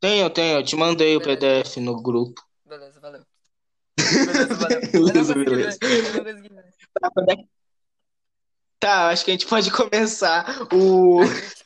[0.00, 1.38] Tenho, tenho, eu te mandei o Beleza.
[1.64, 2.42] PDF no grupo.
[2.66, 3.22] Beleza, valeu.
[3.98, 4.80] Beleza, valeu.
[4.92, 5.78] Beleza, beleza.
[7.00, 7.48] Tá, que-
[8.78, 11.20] Tá, acho que a gente pode começar o.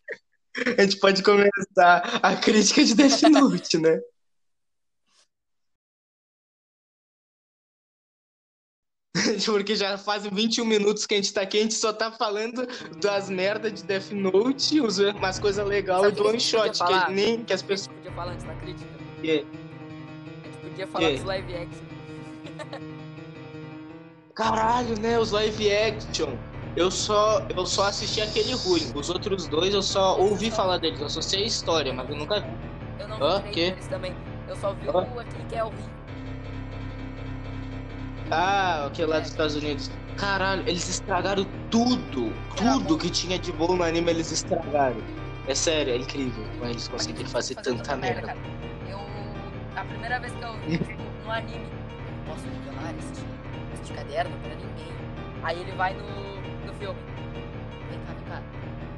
[0.79, 4.01] A gente pode começar a crítica de Death Note, né?
[9.46, 12.66] Porque já fazem 21 minutos que a gente tá aqui, a gente só tá falando
[13.00, 17.52] das merdas de Death Note, umas coisas legais do que one shot, que nem que
[17.52, 17.96] as A gente pessoas.
[17.96, 18.90] podia falar antes da crítica.
[19.22, 21.12] Que- A gente podia falar Que?
[21.16, 21.84] dos live action.
[24.34, 25.18] Caralho, né?
[25.18, 26.37] Os live action.
[26.76, 28.90] Eu só, eu só assisti aquele ruim.
[28.96, 31.00] Os outros dois eu só ouvi falar deles.
[31.00, 32.48] Eu só sei a história, mas eu nunca vi.
[32.98, 33.70] Eu não Ah, vi que?
[33.70, 34.12] deles também.
[34.48, 34.98] Eu só vi Ah.
[35.20, 35.70] aquele que é o
[38.35, 38.44] Rio.
[38.44, 39.90] Ah, aquele lá dos Estados Unidos.
[40.16, 42.33] Caralho, eles estragaram tudo.
[42.57, 44.97] Tudo que tinha de bom no anime eles estragaram.
[45.47, 46.44] É sério, é incrível.
[46.61, 48.29] Mas eles conseguem fazer tanta merda.
[48.29, 48.38] cara.
[48.88, 48.99] Eu.
[49.77, 51.66] A primeira vez que eu vi, tipo, no anime,
[52.27, 53.25] posso revelar este,
[53.75, 54.92] este caderno pra ninguém.
[55.42, 56.99] Aí ele vai no, no filme.
[57.90, 58.42] Vem cá, vem cá.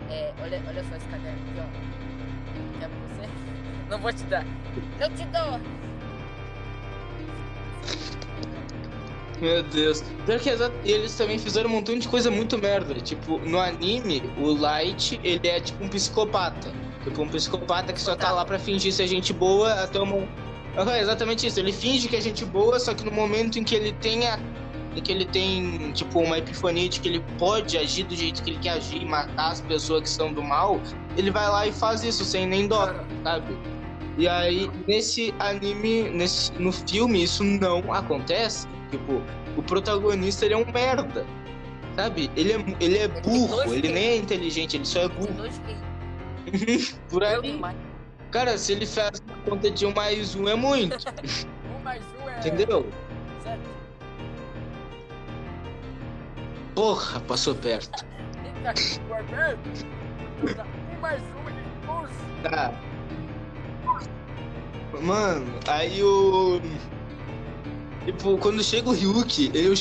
[0.08, 2.78] É, olha, olha só esse caderno aqui, ó.
[2.78, 3.28] Quer pra você?
[3.90, 4.44] Não vou te dar.
[5.00, 5.60] Eu te dou!
[9.40, 10.02] Meu Deus.
[10.24, 10.50] Pior que
[10.84, 12.94] eles também fizeram um montão de coisa muito merda.
[12.94, 16.72] Tipo, no anime, o Light, ele é tipo um psicopata.
[17.04, 20.30] Tipo, um psicopata que só tá lá pra fingir ser gente boa até o momento.
[20.98, 21.60] exatamente isso.
[21.60, 24.38] Ele finge que é gente boa, só que no momento em que ele tem a...
[24.96, 28.50] em que ele tem, tipo, uma epifania de que ele pode agir do jeito que
[28.50, 30.80] ele quer agir e matar as pessoas que são do mal,
[31.16, 33.56] ele vai lá e faz isso sem nem dó, sabe?
[34.18, 38.66] E aí, nesse anime, nesse, no filme, isso não acontece.
[38.90, 39.22] Tipo,
[39.56, 41.26] o protagonista, ele é um merda.
[41.94, 42.30] Sabe?
[42.36, 45.34] Ele é, ele é burro, ele nem é inteligente, ele só é burro.
[47.08, 47.60] Por aí.
[48.30, 50.96] Cara, se ele faz conta de um mais um, é muito.
[51.78, 52.38] Um mais um é.
[52.40, 52.86] Entendeu?
[53.42, 53.60] Sete.
[56.74, 58.04] Porra, passou perto.
[59.08, 59.58] Guardando.
[60.42, 61.52] Um mais um é
[61.86, 62.12] doze.
[62.42, 62.74] Tá.
[65.00, 66.60] Mano, aí o.
[68.06, 69.74] Tipo, quando chega o Ryuki, ele, o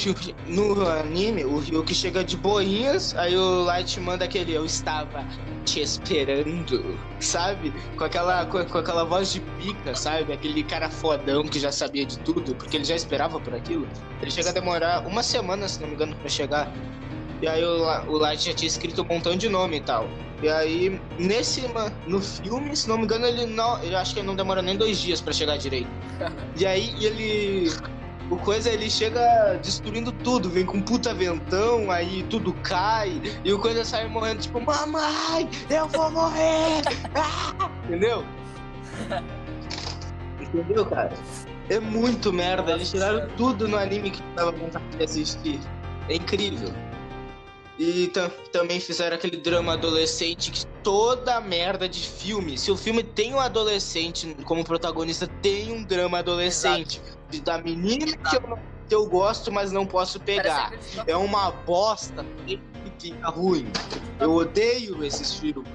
[0.48, 5.24] no anime, o Ryuki chega de boinhas, aí o Light manda aquele Eu estava
[5.64, 7.72] te esperando, sabe?
[7.96, 10.34] Com aquela, com, com aquela voz de pica, sabe?
[10.34, 13.88] Aquele cara fodão que já sabia de tudo, porque ele já esperava por aquilo.
[14.20, 16.74] Ele chega a demorar uma semana, se não me engano, pra chegar.
[17.44, 20.10] E aí o, o Light já tinha escrito um montão de nome e tal.
[20.42, 21.64] E aí, nesse,
[22.08, 23.82] no filme, se não me engano, ele não.
[23.84, 25.90] Eu acho que ele não demora nem dois dias pra chegar direito.
[26.58, 27.70] E aí ele.
[28.30, 33.54] O coisa ele chega destruindo tudo, vem com um puta ventão, aí tudo cai, e
[33.54, 36.82] o coisa sai morrendo, tipo, mamãe, eu vou morrer!
[37.16, 37.70] Ah!
[37.86, 38.26] Entendeu?
[40.42, 41.14] Entendeu, cara?
[41.70, 45.60] É muito merda, eles tiraram tudo no anime que tava vontade de assistir.
[46.10, 46.72] É incrível.
[47.78, 52.58] E tam- também fizeram aquele drama adolescente que toda merda de filme.
[52.58, 57.02] Se o filme tem um adolescente como protagonista, tem um drama adolescente.
[57.02, 60.72] De- Da menina que eu, que eu gosto, mas não posso pegar.
[61.08, 62.62] É uma bosta que
[63.00, 63.68] fica ruim.
[64.20, 65.68] Eu odeio esses filmes.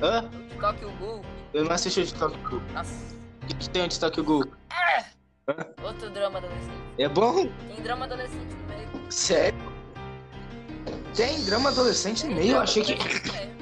[0.00, 0.04] O.
[0.04, 0.24] Hã?
[0.24, 1.22] O TikTok o Gul.
[1.52, 2.62] Eu não assisti o TikTok Ghoul.
[2.72, 2.92] Nossa.
[3.42, 4.44] O que, que tem o TikTok Ghoul?
[5.84, 6.72] Outro drama adolescente.
[6.98, 7.46] É bom?
[7.68, 8.88] Tem drama adolescente no meio.
[9.10, 9.72] Sério?
[11.14, 12.56] Tem drama adolescente no meio?
[12.56, 12.94] Eu achei que.
[12.94, 13.52] meio.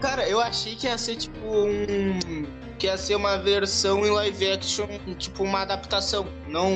[0.00, 2.46] Cara, eu achei que ia ser tipo um.
[2.78, 4.86] Que ia ser uma versão em live action,
[5.18, 6.72] tipo uma adaptação, não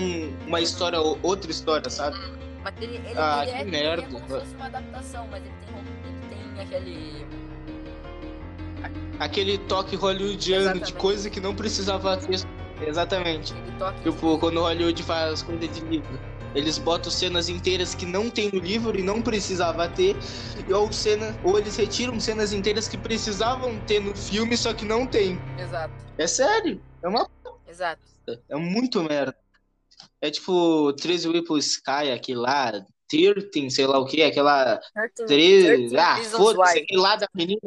[0.46, 2.16] uma história, ou- outra história, sabe?
[2.64, 4.02] Mas ele, ele, Ah, ele que é, ele merda.
[4.02, 7.26] é como se fosse uma adaptação, mas ele tem, ele tem aquele.
[9.20, 10.92] Aquele toque hollywoodiano de Exatamente.
[10.94, 12.40] coisa que não precisava ter.
[12.86, 13.54] Exatamente.
[14.02, 16.18] Tipo, quando Hollywood faz coisa de livro.
[16.54, 20.16] Eles botam cenas inteiras que não tem no livro e não precisava ter.
[20.72, 25.06] Ou, cena, ou eles retiram cenas inteiras que precisavam ter no filme, só que não
[25.06, 25.38] tem.
[25.58, 26.80] Exato, É sério.
[27.02, 27.28] É uma
[27.68, 28.02] exato.
[28.48, 29.36] É muito merda.
[30.20, 32.72] É tipo, 13 Whipple Sky, aquele lá,
[33.08, 34.80] 13, sei lá o que, aquela.
[35.16, 35.96] 13.
[35.96, 37.60] Ah, foda-se, aquele lá da menina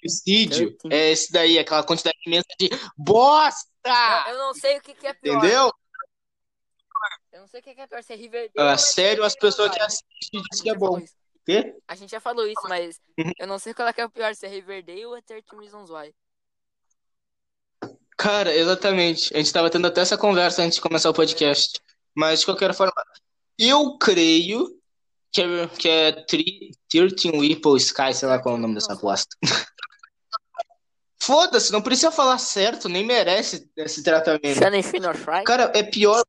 [0.00, 0.76] suicídio.
[0.78, 0.94] 13.
[0.94, 3.68] É esse daí, aquela quantidade imensa de bosta!
[4.28, 5.38] Eu não sei o que, que é pior.
[5.38, 5.72] Entendeu?
[7.40, 9.34] Eu não sei o que, é pior, se é Riverdale Ah, ou sério, é as
[9.34, 11.00] pessoas que assistem dizem que é bom.
[11.46, 11.74] Quê?
[11.88, 13.32] A gente já falou isso, mas Uhum.
[13.38, 15.46] eu não sei qual é, que é o pior, se é Riverdale ou é 13
[15.58, 16.14] Reasons Why.
[18.18, 19.34] Cara, exatamente.
[19.34, 21.80] A gente tava tendo até essa conversa antes de começar o podcast.
[22.14, 22.92] Mas de qualquer forma,
[23.58, 24.78] eu creio
[25.32, 28.94] que é, que é tri- 13 Whipple Sky, sei lá qual é o nome dessa
[28.96, 29.34] bosta.
[31.22, 34.58] Foda-se, não precisa falar certo, nem merece esse tratamento.
[35.46, 36.22] Cara, é pior.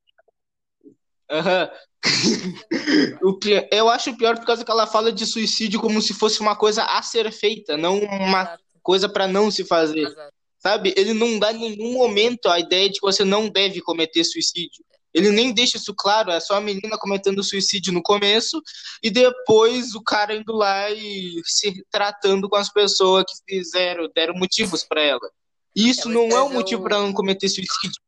[1.32, 1.70] Aham.
[3.24, 6.40] O pi- Eu acho pior por causa que ela fala de suicídio como se fosse
[6.42, 10.08] uma coisa a ser feita, não uma Exato, coisa pra não se fazer.
[10.08, 10.34] exato.
[10.60, 10.94] Sabe?
[10.98, 14.84] Ele não dá em nenhum momento a ideia de que você não deve cometer suicídio.
[15.14, 18.62] Ele nem deixa isso claro, é só a menina cometendo suicídio no começo
[19.04, 24.34] e depois o cara indo lá e se tratando com as pessoas que fizeram, deram
[24.36, 25.30] motivos pra ela.
[25.76, 28.00] Isso Ela não é um escreveu- motivo pra não cometer suicídio.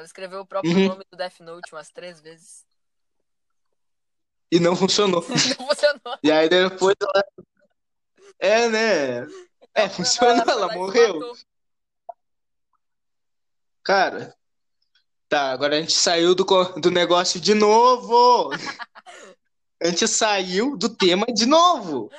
[0.00, 0.88] Ela escreveu o próprio Uhum.
[0.88, 2.64] nome do Death Note umas três vezes.
[4.50, 5.20] E não funcionou.
[5.60, 6.18] Não funcionou.
[6.22, 7.24] E aí depois ela.
[8.38, 9.26] É, né?
[9.74, 11.36] É, funcionou, ela morreu.
[13.84, 14.34] Cara,
[15.28, 16.44] tá, agora a gente saiu do,
[16.80, 18.50] do negócio de novo.
[19.82, 22.10] A gente saiu do tema de novo.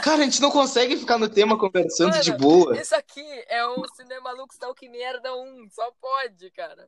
[0.00, 2.80] Cara, a gente não consegue ficar no tema conversando de Mano, boa.
[2.80, 5.70] Isso aqui é o Cinema Lux Talk Merda 1.
[5.70, 6.86] Só pode, cara.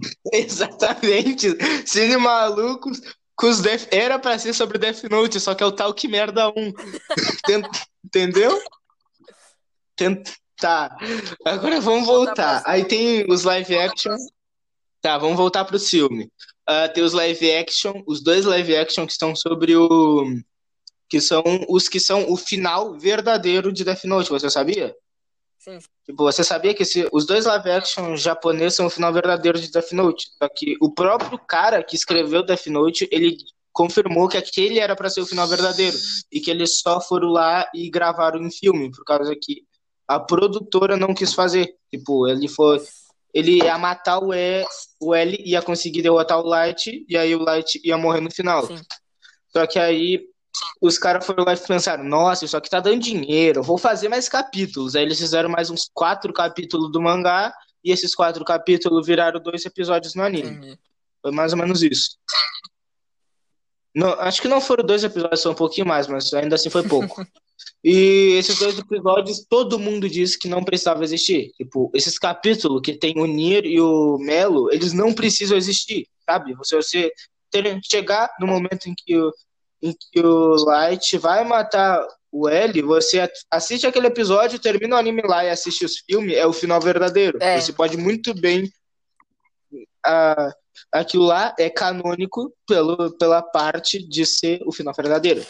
[0.32, 1.48] Exatamente.
[1.86, 3.00] Cine malucos
[3.36, 3.88] com os Death...
[3.90, 6.72] Era pra ser sobre Death Note, só que é o tal que merda 1.
[7.46, 7.66] Tent-
[8.04, 8.60] Entendeu?
[9.96, 10.94] Tent- Tá.
[11.46, 12.62] Agora vamos Voltar.
[12.66, 14.14] Aí tem os live action.
[15.00, 16.30] Tá, vamos voltar pro filme.
[16.68, 20.26] Ah, tem os live action, os dois live action que estão sobre o.
[21.08, 24.94] Que são os que são o final verdadeiro de Death Note, você sabia?
[25.60, 29.60] Sim, Tipo, você sabia que esse- os dois live action japoneses são o final verdadeiro
[29.60, 30.26] de Death Note?
[30.42, 33.36] Só que o próprio cara que escreveu Death Note, ele
[33.72, 35.96] confirmou que aquele era pra ser o final verdadeiro
[36.32, 39.62] e que eles só foram lá e gravaram em filme, por causa que
[40.08, 41.76] a produtora não quis fazer.
[41.90, 42.80] Tipo, ele foi,
[43.32, 44.64] ele ia matar o, e,
[44.98, 48.66] o L, ia conseguir derrotar o Light e aí o Light ia morrer no final.
[48.66, 48.80] sim.
[49.52, 50.24] Só que aí
[50.80, 54.28] os caras foram lá e pensaram, nossa, isso aqui tá dando dinheiro, vou fazer mais
[54.28, 54.96] capítulos.
[54.96, 57.52] Aí eles fizeram mais uns quatro capítulos do mangá,
[57.84, 60.78] e esses quatro capítulos viraram dois episódios no anime.
[61.22, 62.18] Foi mais ou menos isso.
[63.94, 66.86] Não, acho que não foram dois episódios, foi um pouquinho mais, mas ainda assim foi
[66.86, 67.24] pouco.
[67.82, 71.50] E esses dois episódios, todo mundo disse que não precisava existir.
[71.56, 76.54] Tipo, esses capítulos que tem o Nier e o Melo, eles não precisam existir, sabe?
[76.54, 77.12] Você, você
[77.50, 79.14] ter, chegar no momento em que,
[79.82, 85.22] em que o Light vai matar o L, você assiste aquele episódio, termina o anime
[85.22, 87.38] lá e assiste os filmes, é o final verdadeiro.
[87.42, 87.60] É.
[87.60, 88.70] Você pode muito bem
[90.04, 90.52] a,
[90.92, 95.44] aquilo lá é canônico pelo, pela parte de ser o final verdadeiro.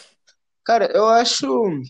[0.65, 1.81] Cara, eu acho.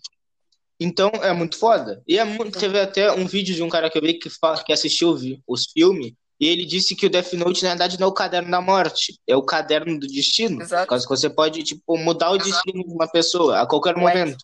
[0.80, 2.02] Então é muito foda.
[2.08, 4.30] E é muito, teve até um vídeo de um cara que eu vi que,
[4.66, 5.16] que assistiu
[5.48, 6.14] os filmes.
[6.42, 9.20] E ele disse que o Death Note, na verdade, não é o caderno da morte,
[9.28, 10.60] é o caderno do destino.
[10.60, 10.86] Exato.
[10.86, 14.44] Por causa que você pode, tipo, mudar o destino de uma pessoa a qualquer momento.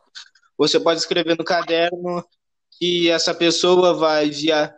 [0.59, 2.23] Você pode escrever no caderno
[2.77, 4.71] que essa pessoa vai via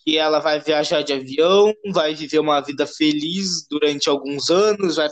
[0.00, 5.08] que ela vai viajar de avião, vai viver uma vida feliz durante alguns anos, vai,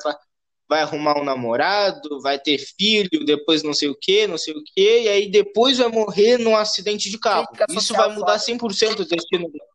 [0.68, 4.62] vai arrumar um namorado, vai ter filho, depois não sei o que, não sei o
[4.62, 7.46] que, e aí depois vai morrer num acidente de carro.
[7.70, 8.52] Isso vai mudar foda.
[8.52, 9.73] 100% o destino dela.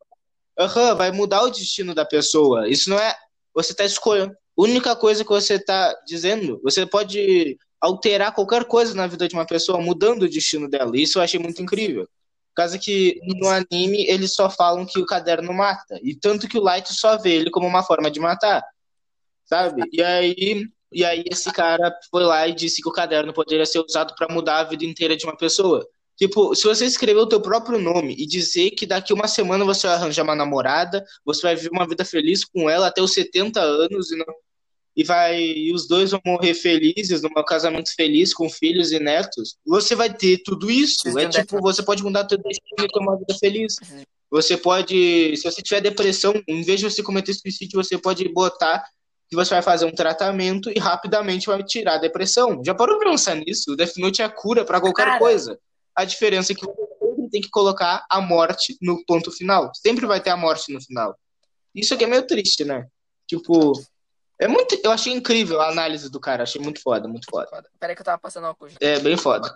[0.60, 2.68] Aham, vai mudar o destino da pessoa.
[2.68, 3.16] Isso não é.
[3.54, 4.34] Você tá escolhendo.
[4.34, 9.36] A única coisa que você tá dizendo, você pode alterar qualquer coisa na vida de
[9.36, 10.92] uma pessoa, mudando o destino dela.
[10.96, 12.04] Isso eu achei muito incrível.
[12.04, 15.98] Por causa que no anime eles só falam que o caderno mata.
[16.04, 18.62] E tanto que o Light só vê ele como uma forma de matar.
[19.46, 19.84] Sabe?
[19.94, 23.80] E aí, e aí esse cara foi lá e disse que o caderno poderia ser
[23.80, 25.88] usado para mudar a vida inteira de uma pessoa.
[26.20, 29.88] Tipo, se você escrever o teu próprio nome e dizer que daqui uma semana você
[29.88, 33.62] vai arranjar uma namorada, você vai viver uma vida feliz com ela até os 70
[33.62, 34.26] anos e, não,
[34.98, 39.56] e vai e os dois vão morrer felizes num casamento feliz com filhos e netos,
[39.66, 41.08] você vai ter tudo isso.
[41.18, 43.76] É tipo, você pode mudar teu destino e ter uma vida feliz.
[43.82, 48.28] De- Você pode, se você tiver depressão, em vez de você cometer suicídio, você pode
[48.28, 48.84] botar
[49.30, 52.62] que você vai fazer um tratamento e rapidamente vai tirar a depressão.
[52.66, 53.72] Já parou pra pensar nisso?
[53.72, 55.20] O Death Note é a cura pra qualquer Cara.
[55.20, 55.58] coisa.
[55.96, 59.72] A diferença é que você sempre tem que colocar a morte no ponto final.
[59.76, 61.18] Sempre vai ter a morte no final.
[61.74, 62.88] Isso aqui é meio triste, né?
[63.28, 63.74] Tipo,
[64.40, 67.70] é muito, eu achei incrível a análise do cara, achei muito foda, muito foda.
[67.80, 68.70] Peraí que eu tava passando álcool.
[68.70, 68.78] gel.
[68.82, 69.54] É bem foda.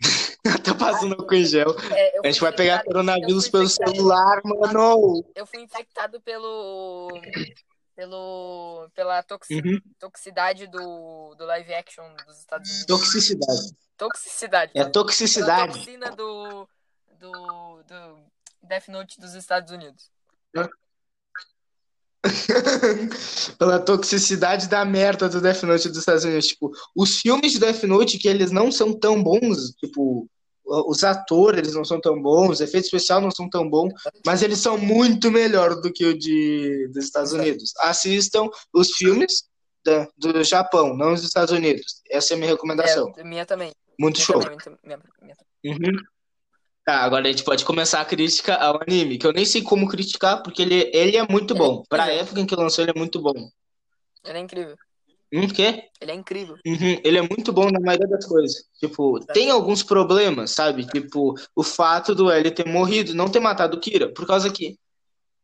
[0.64, 1.74] tá passando álcool em gel.
[1.92, 5.24] É, A gente vai pegar coronavírus pelo celular, mano.
[5.34, 7.08] Eu fui infectado pelo.
[7.94, 8.88] Pelo.
[8.94, 9.80] pela toxi- Uhum.
[9.98, 12.86] toxicidade do, do live action dos Estados Unidos.
[12.86, 13.76] Toxicidade.
[13.96, 14.72] Toxicidade.
[14.74, 15.72] É Pela toxicidade.
[15.74, 16.68] toxina do.
[17.18, 17.82] do.
[17.82, 18.18] do
[18.62, 20.10] Death Note dos Estados Unidos.
[23.58, 26.46] Pela toxicidade da merda do Death Note dos Estados Unidos.
[26.48, 30.28] Tipo, os filmes de Death Note que eles não são tão bons, tipo,
[30.88, 33.92] os atores eles não são tão bons, os efeitos especiais não são tão bons,
[34.24, 37.72] mas eles são muito melhor do que o de dos Estados Unidos.
[37.80, 39.44] Assistam os filmes
[39.84, 42.00] da- do Japão, não os dos Estados Unidos.
[42.10, 43.12] Essa é a minha recomendação.
[43.16, 43.72] É, minha também.
[43.98, 44.40] Muito Minha show.
[44.40, 46.00] também, minha, minha, Uhum.
[46.84, 49.86] Tá, agora a gente pode começar a crítica ao anime, que eu nem sei como
[49.88, 51.82] criticar, porque ele, ele é muito Ele é bom.
[51.88, 52.22] Pra incrível.
[52.24, 53.34] época em que lançou, ele é muito bom.
[54.24, 54.76] ele é incrível.
[55.32, 55.84] Hum, quê?
[56.00, 56.56] Ele é incrível.
[56.66, 58.64] Uhum, Ele é muito bom na maioria das coisas.
[58.78, 60.84] Tipo, tem alguns problemas, sabe?
[60.84, 64.76] Tipo, o fato do L ter morrido, não ter matado o Kira, por causa que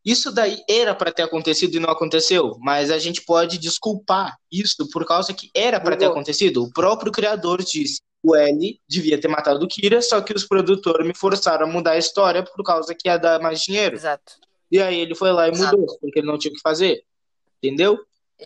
[0.05, 4.89] isso daí era pra ter acontecido e não aconteceu, mas a gente pode desculpar isso
[4.93, 6.63] por causa que era pra ter acontecido.
[6.63, 11.07] O próprio criador disse o L devia ter matado o Kira, só que os produtores
[11.07, 13.95] me forçaram a mudar a história por causa que ia dar mais dinheiro.
[13.95, 14.35] Exato.
[14.71, 15.77] E aí ele foi lá e Exato.
[15.79, 17.05] mudou, porque ele não tinha o que fazer.
[17.63, 17.97] Entendeu?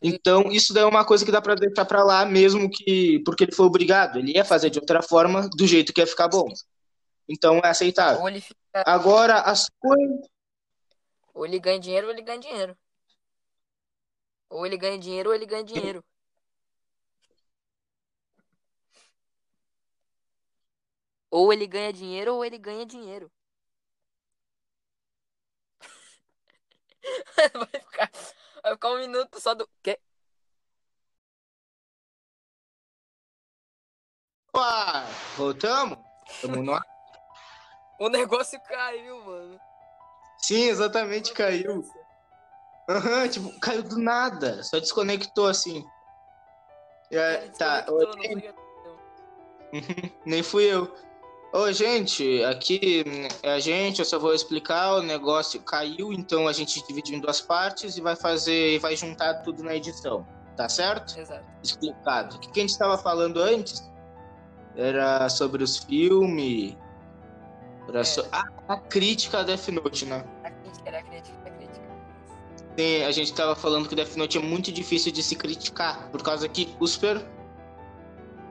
[0.03, 3.21] Então, isso daí é uma coisa que dá pra deixar pra lá, mesmo que.
[3.25, 4.19] Porque ele foi obrigado.
[4.19, 6.49] Ele ia fazer de outra forma, do jeito que ia ficar bom.
[7.29, 8.23] Então é aceitável.
[8.23, 10.27] Ou ele, fica, Agora, as coisas.
[11.35, 12.77] ou ele ganha dinheiro ou ele ganha dinheiro.
[14.49, 16.05] Ou ele ganha dinheiro ou ele ganha dinheiro.
[21.31, 23.31] Ou ele ganha dinheiro ou ele ganha dinheiro.
[27.55, 28.11] Vai ficar,
[28.63, 29.69] vai ficar um minuto só do.
[29.83, 29.99] Quê?
[34.53, 35.07] Opa!
[35.37, 35.99] Voltamos?
[36.41, 36.83] Tamo no ar?
[37.99, 39.61] O negócio caiu, mano.
[40.39, 41.85] Sim, exatamente, caiu.
[42.89, 44.63] Aham, tipo, caiu do nada.
[44.63, 45.85] Só desconectou assim.
[47.11, 49.01] Ele tá, desconectou, não oi, sei o que aconteceu.
[50.25, 50.93] nem fui eu.
[51.53, 56.47] Ô, gente, aqui hum, é a gente, eu só vou explicar, o negócio caiu, então
[56.47, 60.25] a gente dividiu em duas partes e vai fazer, vai juntar tudo na edição,
[60.57, 61.19] tá certo?
[61.19, 61.45] Exato.
[61.61, 62.37] Explicado.
[62.37, 63.83] O que a gente estava falando antes
[64.77, 66.77] era sobre os filmes,
[67.89, 68.05] era É.
[68.05, 70.25] so- ah, a crítica a Death Note, né?
[70.45, 71.87] A crítica, era a crítica, a crítica.
[72.77, 76.23] Tem- a gente tava falando que Death Note é muito difícil de se criticar, por
[76.23, 77.21] causa que os per...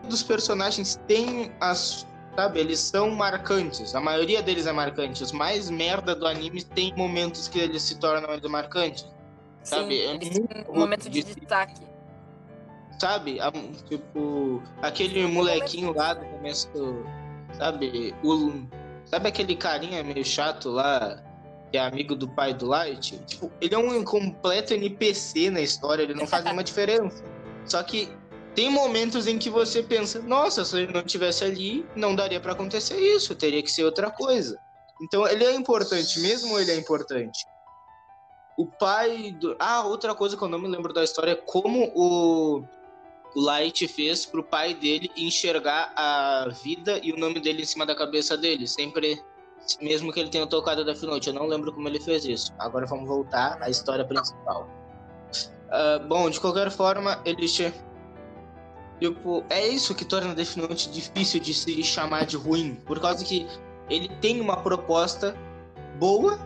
[0.10, 2.06] dos personagens têm as.
[2.36, 3.94] Sabe, eles são marcantes.
[3.96, 5.22] A maioria deles é marcante.
[5.24, 9.06] Os mais merda do anime tem momentos que eles se tornam ainda marcantes.
[9.64, 11.82] Sabe, Sim, é eles muito um momento de de- destaque.
[13.00, 13.40] Sabe?
[13.40, 13.52] A-
[13.88, 16.70] tipo, aquele molequinho lá do começo.
[17.54, 18.14] Sabe?
[18.24, 18.54] O,
[19.06, 21.22] sabe aquele carinha meio chato lá?
[21.72, 26.02] que é amigo do pai do Light, tipo, ele é um completo NPC na história,
[26.02, 27.24] ele não faz nenhuma diferença.
[27.64, 28.10] Só que
[28.60, 32.52] tem momentos em que você pensa, nossa, se ele não tivesse ali, não daria pra
[32.52, 34.60] acontecer isso, teria que ser outra coisa.
[35.02, 37.46] Então ele é importante, mesmo ele é importante.
[38.58, 39.56] O pai do.
[39.58, 42.58] Ah, outra coisa que eu não me lembro da história é como o,
[43.34, 47.86] o Light fez pro pai dele enxergar a vida e o nome dele em cima
[47.86, 48.68] da cabeça dele.
[48.68, 49.24] Sempre,
[49.80, 51.30] mesmo que ele tenha tocado Death Note.
[51.30, 52.54] Eu não lembro como ele fez isso.
[52.60, 54.68] Agora vamos voltar à história principal.
[55.72, 57.48] Ah, bom, de qualquer forma, ele.
[57.48, 57.74] che-
[59.00, 62.76] Tipo, é isso que torna Death Note difícil de se chamar de ruim.
[62.86, 63.48] Por causa que
[63.90, 65.36] ele tem uma proposta
[65.98, 66.38] boa,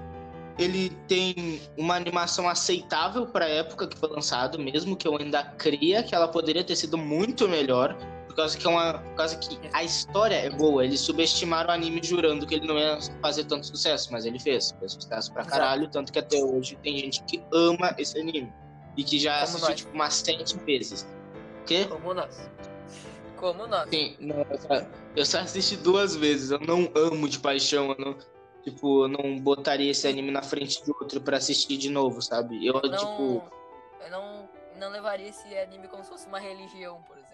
[0.57, 5.43] ele tem uma animação aceitável para a época que foi lançado, mesmo que eu ainda
[5.43, 7.97] cria que ela poderia ter sido muito melhor,
[8.27, 10.85] por causa que é uma, por causa que a história é boa.
[10.85, 14.75] Eles subestimaram o anime jurando que ele não ia fazer tanto sucesso, mas ele fez,
[14.79, 18.53] fez sucesso pra caralho, tanto que até hoje tem gente que ama esse anime
[18.95, 19.77] e que já Como assistiu nós.
[19.77, 21.07] tipo umas sete vezes.
[21.63, 21.85] O quê?
[21.85, 22.49] Como nós.
[23.37, 23.89] Como nós.
[23.89, 26.51] Sim, não, eu, só, eu só assisti duas vezes.
[26.51, 27.95] Eu não amo de paixão.
[27.97, 28.17] Eu não,
[28.63, 32.65] tipo, eu não botaria esse anime na frente de outro pra assistir de novo, sabe?
[32.65, 33.43] Eu, Eu não, tipo,
[34.03, 37.33] eu não, não levaria esse anime como se fosse uma religião, por exemplo.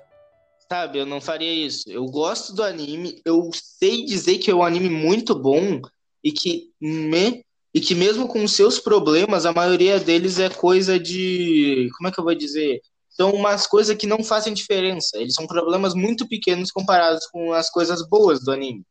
[0.71, 1.89] sabe, eu não faria isso.
[1.89, 3.19] Eu gosto do anime.
[3.25, 5.81] Eu sei dizer que é um anime muito bom
[6.23, 7.43] e que me.
[7.71, 11.87] E que mesmo com seus problemas, a maioria deles é coisa de.
[11.97, 12.81] Como é que eu vou dizer?
[13.19, 15.17] São umas coisas que não fazem diferença.
[15.17, 18.85] Eles são problemas muito pequenos comparados com as coisas boas do anime.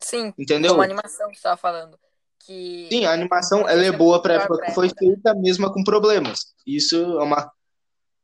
[0.00, 0.70] Sim, Entendeu?
[0.70, 1.98] como a animação que você tava falando.
[2.44, 6.54] Que Sim, a animação ela é boa pra época que foi feita, mesmo com problemas.
[6.64, 7.50] Isso é uma.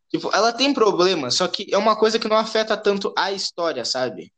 [0.09, 3.85] Tipo, ela tem problemas, só que é uma coisa que não afeta tanto a história,
[3.85, 4.33] sabe?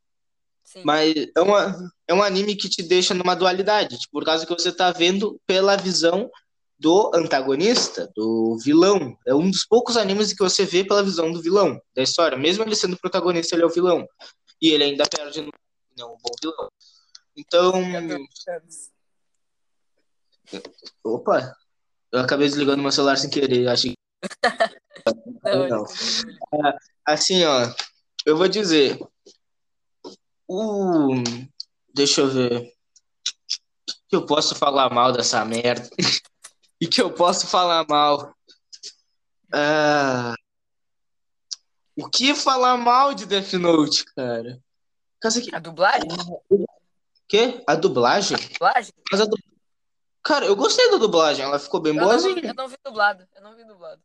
[0.64, 0.82] Sim.
[0.84, 4.52] Mas é, uma, é um anime que te deixa numa dualidade, tipo, por causa que
[4.52, 6.30] você tá vendo pela visão
[6.80, 9.14] do antagonista, do vilão.
[9.26, 12.38] É um dos poucos animes que você vê pela visão do vilão da história.
[12.38, 14.06] Mesmo ele sendo protagonista, ele é o vilão.
[14.60, 15.50] E ele ainda perde no
[15.96, 16.70] não, um bom vilão.
[17.36, 17.72] Então.
[21.04, 21.54] Opa!
[22.10, 23.94] Eu acabei desligando meu celular sem querer, acho que.
[25.42, 25.84] Não, não.
[26.52, 27.72] ele- Assim, ó,
[28.26, 28.98] eu vou dizer.
[30.46, 31.14] O.
[31.94, 32.72] Deixa eu ver.
[34.08, 35.88] Que eu posso falar mal dessa merda.
[36.80, 38.34] e que eu posso falar mal.
[39.52, 40.34] Ah,
[41.96, 44.58] O que falar mal de Death Note, cara?
[45.20, 45.54] Que...
[45.54, 46.08] A dublagem?
[47.28, 47.62] Quê?
[47.66, 48.38] A dublagem?
[48.54, 48.92] Dublagem?
[49.10, 49.36] Mas a du...
[50.22, 52.50] Cara, eu gostei da dublagem, ela ficou bem Eu não, vi, boazinha.
[52.50, 53.28] eu não vi dublado.
[53.34, 54.02] Eu não vi dublado.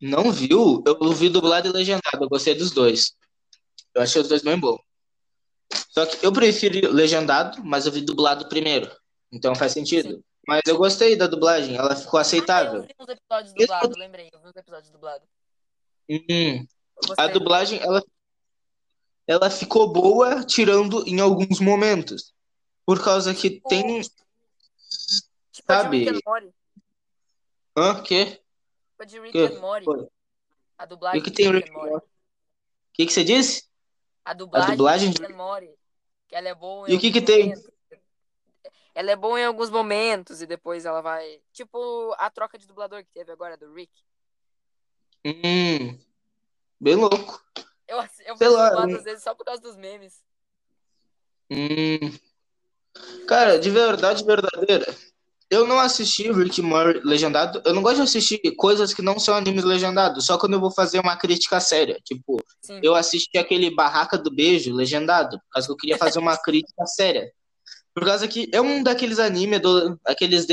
[0.00, 0.82] Não viu?
[0.86, 3.14] Eu vi dublado e legendado, eu gostei dos dois.
[3.94, 4.78] Eu achei os dois bem bons.
[5.90, 8.90] Só que eu prefiro legendado, mas eu vi dublado primeiro.
[9.32, 10.10] Então faz sentido.
[10.16, 10.24] Sim.
[10.46, 12.82] Mas eu gostei da dublagem, ela ficou Ah, eu aceitável.
[12.82, 14.30] vi uns episódios dublados, lembrei.
[14.32, 15.28] Eu vi uns episódios dublados.
[16.08, 16.66] Hum,
[17.18, 18.02] a dublagem, ela,
[19.26, 22.32] ela ficou boa, tirando em alguns momentos.
[22.84, 24.02] Por causa que tem.
[25.50, 26.06] Tipo a de sabe?
[27.76, 28.02] Hã?
[28.02, 28.26] Quê?
[28.26, 28.42] Tipo
[29.00, 29.44] a de Rick Que?
[29.56, 29.86] and Morty.
[30.78, 31.96] A dublagem o que tem Rick Rick and Morty.
[32.06, 32.08] O
[32.92, 33.64] que, que você disse?
[34.24, 35.70] A dublagem, dublagem de Rick and Morty.
[36.28, 37.48] Que ela é boa E o que que tem?
[37.48, 37.75] momentos.
[38.96, 41.38] Ela é boa em alguns momentos e depois ela vai.
[41.52, 43.92] Tipo a troca de dublador que teve agora do Rick.
[45.22, 45.98] Hum.
[46.80, 47.44] Bem louco.
[47.86, 50.24] Eu, eu Sei lá, dublado às vezes só por causa dos memes.
[51.50, 52.10] Hum.
[53.28, 54.86] Cara, de verdade verdadeira,
[55.50, 57.60] eu não assisti Rick Morty legendado.
[57.66, 60.70] Eu não gosto de assistir coisas que não são animes legendados, só quando eu vou
[60.70, 62.00] fazer uma crítica séria.
[62.02, 62.80] Tipo, Sim.
[62.82, 66.86] eu assisti aquele Barraca do Beijo legendado, por causa que eu queria fazer uma crítica
[66.86, 67.30] séria.
[67.96, 69.58] Por causa que é um daqueles animes,
[70.04, 70.46] aqueles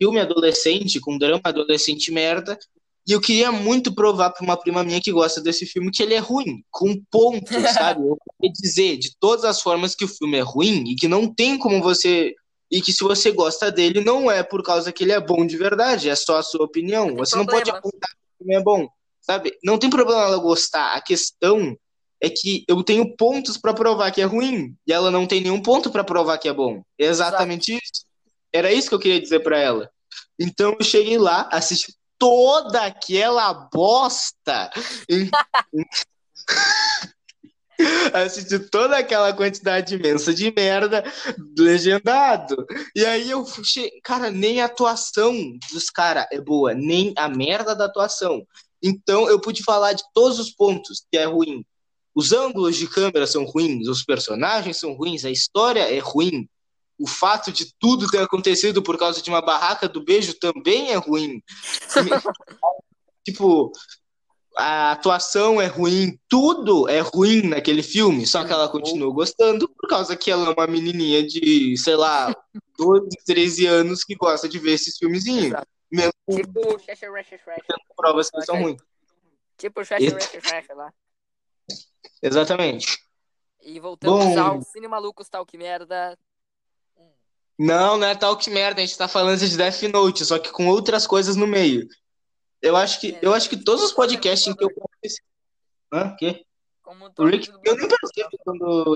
[0.00, 2.58] filme adolescente, com drama adolescente merda,
[3.06, 6.14] e eu queria muito provar pra uma prima minha que gosta desse filme que ele
[6.14, 7.50] é ruim, com pontos,
[7.94, 8.00] sabe?
[8.00, 11.32] Eu queria dizer de todas as formas que o filme é ruim e que não
[11.32, 12.34] tem como você.
[12.70, 15.56] E que se você gosta dele, não é por causa que ele é bom de
[15.58, 17.14] verdade, é só a sua opinião.
[17.16, 18.88] Você não pode apontar que o filme é bom,
[19.20, 19.52] sabe?
[19.62, 20.94] Não tem problema ela gostar.
[20.94, 21.76] A questão
[22.26, 25.62] é que eu tenho pontos pra provar que é ruim e ela não tem nenhum
[25.62, 26.82] ponto pra provar que é bom.
[26.98, 28.04] É exatamente isso.
[28.52, 29.90] Era isso que eu queria dizer pra ela.
[30.38, 34.70] Então eu cheguei lá, assisti toda aquela bosta.
[38.12, 41.04] assisti toda aquela quantidade imensa de merda
[41.56, 42.66] legendado.
[42.94, 44.00] E aí eu che...
[44.02, 45.34] cara, nem a atuação
[45.72, 48.44] dos caras é boa, nem a merda da atuação.
[48.82, 51.64] Então eu pude falar de todos os pontos que é ruim.
[52.16, 56.48] Os ângulos de câmera são ruins, os personagens são ruins, a história é ruim.
[56.98, 60.96] o fato de tudo ter acontecido por causa de uma barraca do beijo também é
[60.96, 61.42] ruim.
[63.22, 63.70] tipo,
[64.56, 69.86] a atuação é ruim, tudo é ruim naquele filme, só que ela continua gostando por
[69.86, 72.34] causa que ela é uma menininha de, sei lá,
[72.78, 75.52] 12, 13 anos que gosta de ver esses filmezinhos.
[75.92, 76.78] Mesmo Tipo
[77.94, 78.80] provas que são ruins.
[79.58, 79.80] Tipo.
[79.80, 79.90] Rash
[80.50, 80.92] Rash lá.
[82.26, 82.98] Exatamente.
[83.62, 84.38] E voltamos Bom.
[84.38, 86.16] ao Cine Malucos Tal Que Merda.
[87.58, 90.50] Não, não é tal que merda, a gente tá falando de Death Note, só que
[90.52, 91.88] com outras coisas no meio.
[92.60, 94.68] Eu acho que, eu acho que todos os podcasts em que eu
[95.92, 96.14] Hã?
[96.18, 96.44] Quê?
[96.82, 98.94] Como O Rick, eu nem percebo quando.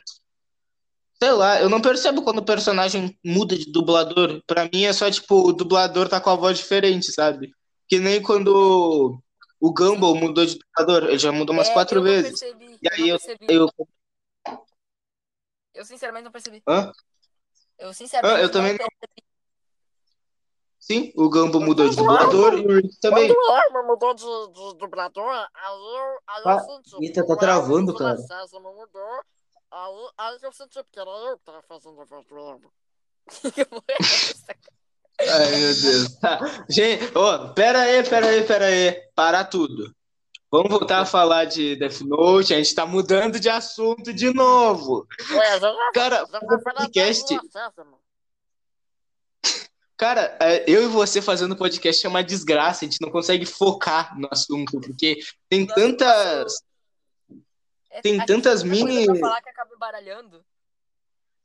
[1.23, 4.43] Sei lá, eu não percebo quando o personagem muda de dublador.
[4.47, 7.53] Pra mim é só tipo, o dublador tá com a voz diferente, sabe?
[7.89, 9.21] Que nem quando
[9.61, 12.39] o Gumball mudou de dublador, ele já mudou umas É, quatro eu não vezes.
[12.41, 13.47] percebi, E aí não eu, percebi.
[13.49, 13.69] eu.
[15.75, 16.63] Eu sinceramente não percebi.
[16.67, 16.93] Hã?
[17.79, 18.79] Eu sinceramente Ah, eu não também não.
[18.79, 19.31] percebi.
[20.79, 23.29] Sim, o Gumball mudou de dublador e o Rick também.
[23.29, 27.05] Quando o Arma mudou de, de dublador, aí eu, aí Ah, eu senti.
[27.05, 28.17] eita, tá travando, cara.
[28.17, 29.23] Mudou,
[29.71, 32.73] aí, aí eu senti, porque era eu que tava fazendo a voz do.
[33.53, 34.57] Que essa?
[35.21, 36.15] Ai, meu Deus.
[36.17, 36.41] Tá.
[36.71, 38.93] Gente, ô, pera aí, pera aí, pera aí.
[39.15, 39.95] Parar tudo.
[40.51, 42.53] Vamos voltar a falar de Death Note.
[42.53, 45.07] A gente tá mudando de assunto de novo.
[45.31, 47.39] Ué, já, Cara, já podcast.
[49.97, 52.85] Cara, é, eu e você fazendo podcast é uma desgraça.
[52.85, 56.63] A gente não consegue focar no assunto, porque tem tantas.
[57.91, 60.45] É, Tem tantas mini- falar que acaba baralhando.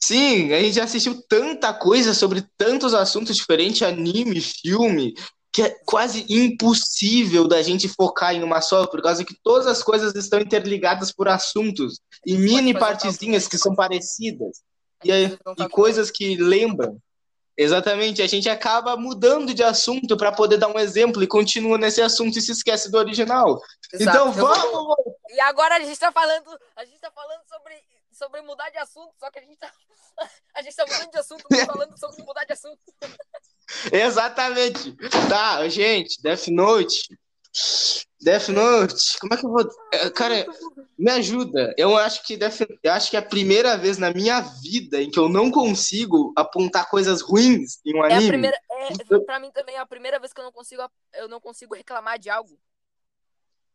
[0.02, 5.16] Sim, a gente já assistiu tanta coisa sobre tantos assuntos diferentes, anime, filme,
[5.56, 9.82] que é quase impossível da gente focar em uma só, por causa que todas as
[9.82, 14.62] coisas estão interligadas por assuntos e mini partezinhas que são parecidas
[15.02, 17.00] e, e coisas que lembram.
[17.56, 22.02] Exatamente, a gente acaba mudando de assunto para poder dar um exemplo e continua nesse
[22.02, 23.62] assunto e se esquece do original.
[23.94, 24.18] Exato.
[24.18, 24.98] Então vamos!
[25.30, 27.82] E agora a gente tá falando, a gente tá falando sobre,
[28.12, 29.72] sobre mudar de assunto, só que a gente tá,
[30.54, 32.82] a gente tá mudando de assunto, falando sobre mudar de assunto.
[33.92, 34.96] Exatamente.
[35.30, 36.96] Tá, gente, Death Note.
[38.22, 39.70] Death Note, como é que eu vou.
[39.94, 40.46] É, Cara,
[40.98, 41.74] me ajuda.
[41.78, 42.62] Eu acho que Death...
[42.84, 46.34] eu acho que é a primeira vez na minha vida em que eu não consigo
[46.36, 48.28] apontar coisas ruins em um É a anime.
[48.30, 50.82] primeira, é, Eu- pra mim também é a primeira vez que eu não consigo,
[51.14, 52.58] eu não consigo reclamar de algo.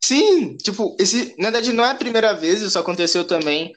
[0.03, 3.73] Sim, tipo, esse, na verdade não é a primeira vez, isso aconteceu também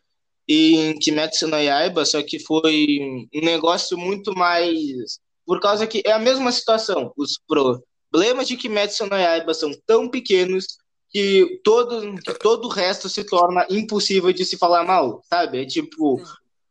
[0.48, 2.98] em Kimetsu no Yaiba, só que foi
[3.34, 7.14] um negócio muito mais por causa que é a mesma situação.
[7.18, 10.66] Os problemas de Kimetsu no Yaiba são tão pequenos
[11.10, 15.62] que todo, que todo o resto se torna impossível de se falar mal, sabe?
[15.62, 16.22] É tipo,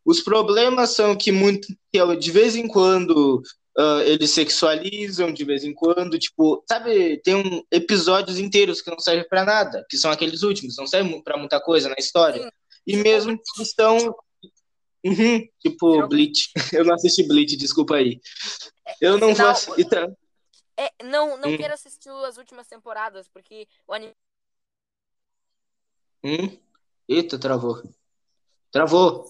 [0.05, 3.43] os problemas são que muito que de vez em quando
[3.77, 8.99] ah, eles sexualizam de vez em quando, tipo, sabe, tem um, episódios inteiros que não
[8.99, 12.53] servem pra nada, que são aqueles últimos, não servem pra muita coisa na história.
[12.87, 14.15] E mesmo que estão
[15.05, 16.51] Uhum, tipo Geralmente- Bleach.
[16.81, 18.21] Eu não assisti Bleach, desculpa aí.
[19.01, 19.81] Eu não vou assistir.
[19.83, 20.17] Então,
[20.77, 21.57] É, não, não Hum.
[21.57, 24.15] quero assistir as últimas temporadas, porque o anime
[26.25, 26.57] Hum?
[27.09, 27.83] Eita, travou.
[28.71, 29.25] Travou.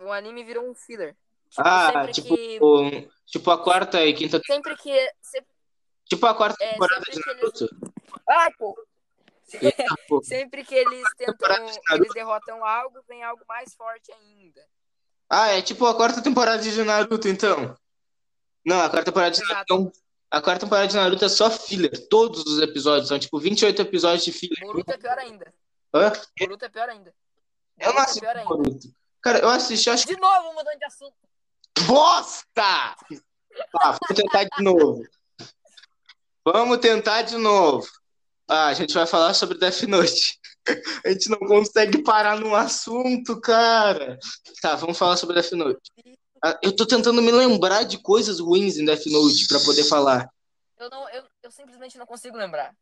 [0.00, 1.16] o anime virou um filler.
[1.50, 4.40] Tipo, Ah, tipo, que tipo a quarta e quinta.
[4.46, 5.48] sempre que sempre,
[6.04, 7.92] Tipo a quarta É, temporada sempre de que eles- Naruto.
[8.28, 8.86] ai, pô.
[9.62, 10.22] Eita, pô.
[10.22, 11.80] sempre que eles tentam, Naruto.
[11.92, 14.62] eles derrotam algo, vem algo mais forte ainda.
[15.30, 17.76] Ah, é tipo a quarta temporada de Naruto, então.
[18.64, 19.46] Não, a quarta temporada de.
[19.46, 19.92] Naruto.
[20.30, 22.08] A quarta temporada de Naruto é só filler.
[22.08, 24.58] Todos os episódios são tipo 28 episódios de filler.
[24.60, 25.54] Boruto é pior ainda.
[25.94, 26.12] Hã?
[26.38, 27.14] Boruto é pior ainda.
[27.78, 28.44] Eu não é assisti ainda.
[28.44, 28.88] Boruto.
[29.22, 30.14] Cara, eu assisti, acho que.
[30.14, 31.14] De novo mudando de assunto.
[31.86, 32.96] Bosta!
[33.72, 35.02] Tá, vamos tentar de novo.
[36.44, 37.86] Vamos tentar de novo.
[38.48, 40.38] Ah, a gente vai falar sobre Death Note.
[41.04, 44.18] A gente não consegue parar num assunto, cara.
[44.60, 45.80] Tá, vamos falar sobre Death Note.
[46.44, 50.28] Ah, Eu tô tentando me lembrar de coisas ruins em Death Note pra poder falar.
[50.78, 52.74] Eu não, eu, eu simplesmente não consigo lembrar.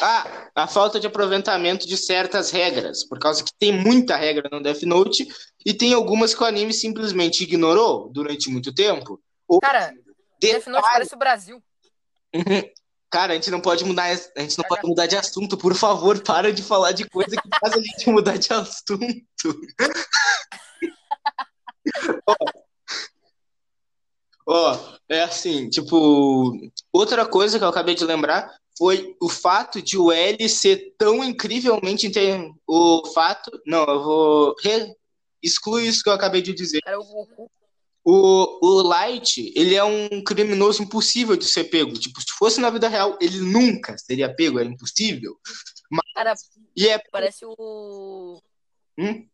[0.00, 4.62] Ah, a falta de aproveitamento de certas regras, por causa que tem muita regra no
[4.62, 5.28] Death Note
[5.64, 9.20] e tem algumas que o anime simplesmente ignorou durante muito tempo.
[9.46, 9.94] Ou Cara,
[10.40, 11.62] Death Note parece o Brasil.
[12.34, 12.42] Uhum.
[13.14, 16.20] Cara, a gente não pode mudar, a gente não pode mudar de assunto, por favor,
[16.20, 18.98] para de falar de coisa que faz a gente mudar de assunto.
[24.44, 24.76] Ó,
[25.08, 26.58] é assim, tipo,
[26.92, 31.22] outra coisa que eu acabei de lembrar foi o fato de o L ser tão
[31.22, 34.92] incrivelmente inte- o fato, não, eu vou re...
[35.40, 36.80] excluir isso que eu acabei de dizer.
[36.80, 37.48] Cara, o Goku.
[38.04, 41.92] O, o Light, ele é um criminoso impossível de ser pego.
[41.94, 45.38] Tipo, se fosse na vida real, ele nunca seria pego, é impossível.
[46.14, 46.34] Cara,
[46.76, 46.98] E é.
[47.10, 48.42] parece o.
[48.98, 49.26] Hum?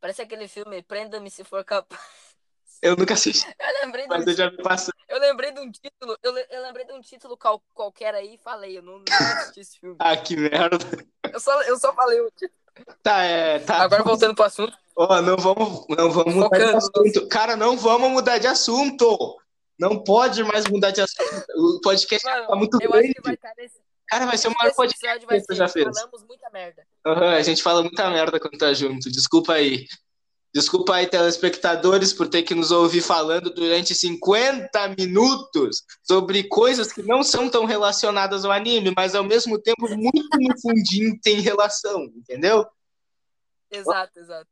[0.00, 2.00] Parece aquele filme Prenda-me se for capaz.
[2.80, 4.92] Eu nunca assisti, Eu lembrei um, mas eu já me passei.
[5.08, 6.16] eu lembrei de um título.
[6.22, 8.78] Eu, le- eu lembrei de um título qual- qualquer aí e falei.
[8.78, 9.04] Eu não, não
[9.36, 9.96] assisti esse filme.
[10.00, 10.78] Ah, que merda.
[11.32, 12.58] Eu só, eu só falei o título.
[13.02, 13.58] Tá, é.
[13.60, 13.82] Tá.
[13.82, 14.76] Agora voltando pro assunto.
[14.96, 17.28] Ó, não vamos, não vamos mudar de assunto.
[17.28, 19.36] Cara, não vamos mudar de assunto.
[19.78, 21.44] Não pode mais mudar de assunto.
[21.56, 23.14] O podcast Mano, tá muito eu acho grande.
[23.14, 23.76] que vai nesse.
[24.08, 25.86] Cara, vai ser o maior podcast que você já fez.
[25.86, 26.82] Falamos muita merda.
[27.06, 29.10] Aham, a gente fala muita merda quando tá junto.
[29.10, 29.86] Desculpa aí.
[30.58, 37.00] Desculpa aí, telespectadores, por ter que nos ouvir falando durante 50 minutos sobre coisas que
[37.00, 42.02] não são tão relacionadas ao anime, mas ao mesmo tempo muito no fundinho tem relação,
[42.16, 42.66] entendeu?
[43.70, 44.48] Exato, exato.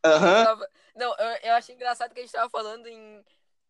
[0.00, 3.20] Tava- Não, eu, eu achei engraçado que a gente tava falando em.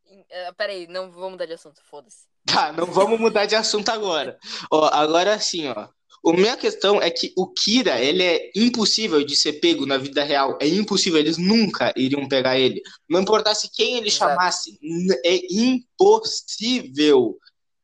[0.06, 2.26] em eh, peraí, não vou mudar de assunto, foda-se.
[2.44, 4.38] Tá, não vamos mudar de assunto agora.
[4.70, 5.88] Ó, agora sim, ó.
[6.26, 10.22] A minha questão é que o Kira, ele é impossível de ser pego na vida
[10.22, 10.58] real.
[10.60, 12.82] É impossível, eles nunca iriam pegar ele.
[13.08, 14.32] Não importasse quem ele Exato.
[14.32, 14.78] chamasse,
[15.24, 17.38] é impossível.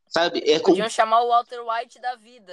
[0.09, 0.43] Sabe?
[0.47, 0.76] É como...
[0.76, 2.53] Podiam chamar o Walter White da vida.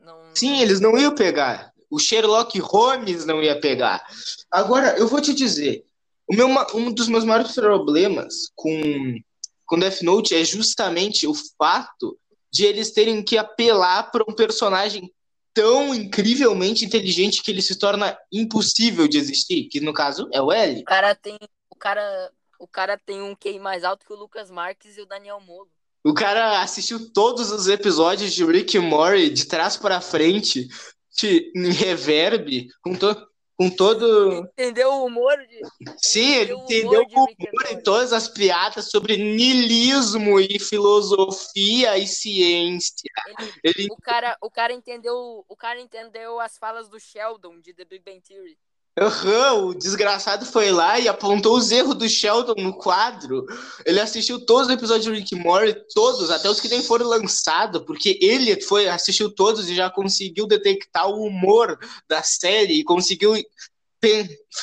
[0.00, 0.20] Não.
[0.34, 1.72] Sim, eles não iam pegar.
[1.88, 4.04] O Sherlock Holmes não ia pegar.
[4.50, 5.84] Agora, eu vou te dizer,
[6.28, 9.20] o meu, um dos meus maiores problemas com,
[9.64, 12.18] com Death Note é justamente o fato
[12.56, 15.12] de eles terem que apelar para um personagem
[15.52, 20.50] tão incrivelmente inteligente que ele se torna impossível de existir, que no caso é o
[20.52, 20.80] L.
[20.80, 21.36] O cara tem.
[21.70, 22.30] O cara.
[22.58, 25.68] O cara tem um QI mais alto que o Lucas Marques e o Daniel Molo.
[26.02, 30.66] O cara assistiu todos os episódios de Rick e Morty de trás para frente,
[31.20, 33.14] de- em reverb, com, to,
[33.58, 35.60] com todo Entendeu o humor de.
[35.96, 40.58] Sim, ele humor entendeu de o and humor e todas as piadas sobre niilismo e
[40.58, 43.10] filosofia e ciência.
[43.26, 45.44] Ele- Ele, o, cara, o cara entendeu.
[45.48, 48.58] O cara entendeu as falas do Sheldon de The Big Bang Theory.
[48.98, 53.44] Aham, o desgraçado foi lá e apontou os erros do Sheldon no quadro.
[53.84, 57.82] Ele assistiu todos os episódios de Rick Morty, todos, até os que nem foram lançados,
[57.84, 61.78] porque ele foi assistiu todos e já conseguiu detectar o humor
[62.08, 63.34] da série e conseguiu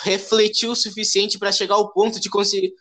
[0.04, 2.74] refletir o suficiente para chegar ao ponto de conseguir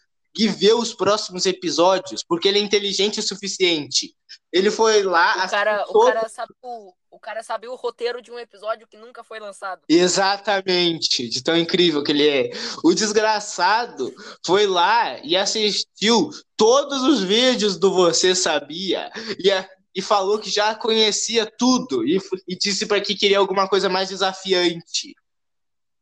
[0.57, 4.15] ver os próximos episódios, porque ele é inteligente o suficiente.
[4.51, 8.23] Ele foi lá, O cara, o todo- cara sabe o, o cara sabia o roteiro
[8.23, 9.83] de um episódio que nunca foi lançado.
[9.89, 12.51] Exatamente, de tão incrível que ele é.
[12.83, 14.13] O desgraçado
[14.45, 20.49] foi lá e assistiu todos os vídeos do Você Sabia e, a- e falou que
[20.51, 25.15] já conhecia tudo e, e disse para que queria alguma coisa mais desafiante.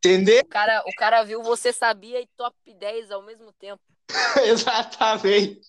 [0.02, 0.40] Entendeu?
[0.40, 3.82] O cara, o cara viu Você Sabia e Top 10 ao mesmo tempo.
[4.44, 5.60] Exatamente.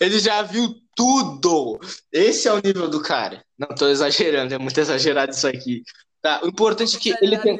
[0.00, 1.78] Ele já viu tudo.
[2.12, 3.44] Esse é o nível do cara.
[3.56, 5.82] Não, tô exagerando, é muito exagerado isso aqui.
[6.20, 7.58] Tá, o importante é que ele tem.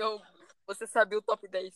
[0.67, 1.73] Você sabia o Top 10.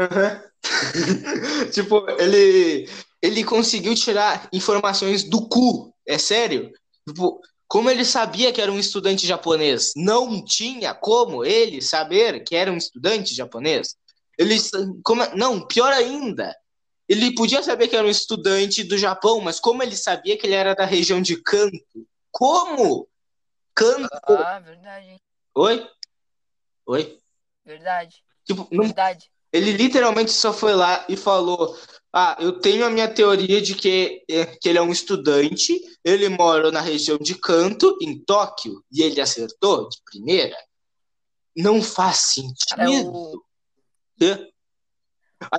[0.00, 0.42] Aham.
[1.72, 2.88] tipo, ele,
[3.22, 5.94] ele conseguiu tirar informações do cu.
[6.06, 6.72] É sério?
[7.06, 7.40] Tipo,
[7.74, 9.94] como ele sabia que era um estudante japonês?
[9.96, 13.96] Não tinha como ele saber que era um estudante japonês.
[14.38, 14.56] Ele,
[15.02, 16.56] como, não, pior ainda.
[17.08, 20.54] Ele podia saber que era um estudante do Japão, mas como ele sabia que ele
[20.54, 22.06] era da região de Kanto?
[22.30, 23.08] Como?
[23.74, 24.08] Kanto.
[24.28, 25.20] Ah, verdade?
[25.56, 25.84] Oi?
[26.86, 27.18] Oi?
[27.64, 28.22] Verdade.
[28.44, 29.28] Tipo, não Verdade.
[29.52, 31.76] Ele literalmente só foi lá e falou:
[32.16, 36.28] Ah, eu tenho a minha teoria de que, é, que ele é um estudante, ele
[36.28, 40.56] mora na região de Kanto, em Tóquio, e ele acertou de primeira.
[41.56, 42.34] Não faz
[42.70, 43.10] Cara, sentido.
[43.10, 43.44] o
[44.22, 44.46] Hã?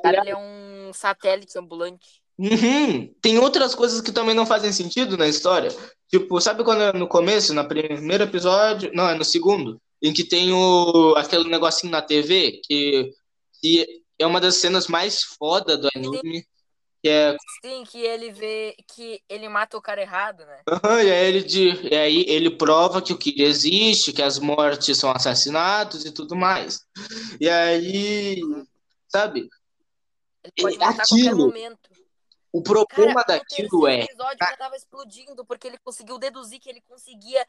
[0.01, 2.21] cara ele é um satélite ambulante.
[2.37, 3.13] Uhum.
[3.21, 5.75] Tem outras coisas que também não fazem sentido na história.
[6.07, 8.91] Tipo, sabe quando é no começo, no primeiro episódio?
[8.93, 13.11] Não, é no segundo, em que tem o, aquele negocinho na TV, que,
[13.61, 16.45] que é uma das cenas mais foda do anime.
[17.01, 20.61] Que é Sim, que ele vê que ele mata o cara errado, né?
[20.67, 24.39] Aham, e aí ele, de, e aí ele prova que o Kira existe, que as
[24.39, 26.79] mortes são assassinatos e tudo mais.
[27.39, 28.41] E aí,
[29.07, 29.47] sabe,
[30.43, 31.89] Ele pode matar aquilo, momento.
[32.51, 33.97] o problema Cara, daquilo o é.
[33.97, 37.45] terceiro episódio já tava explodindo porque ele conseguiu deduzir que ele conseguia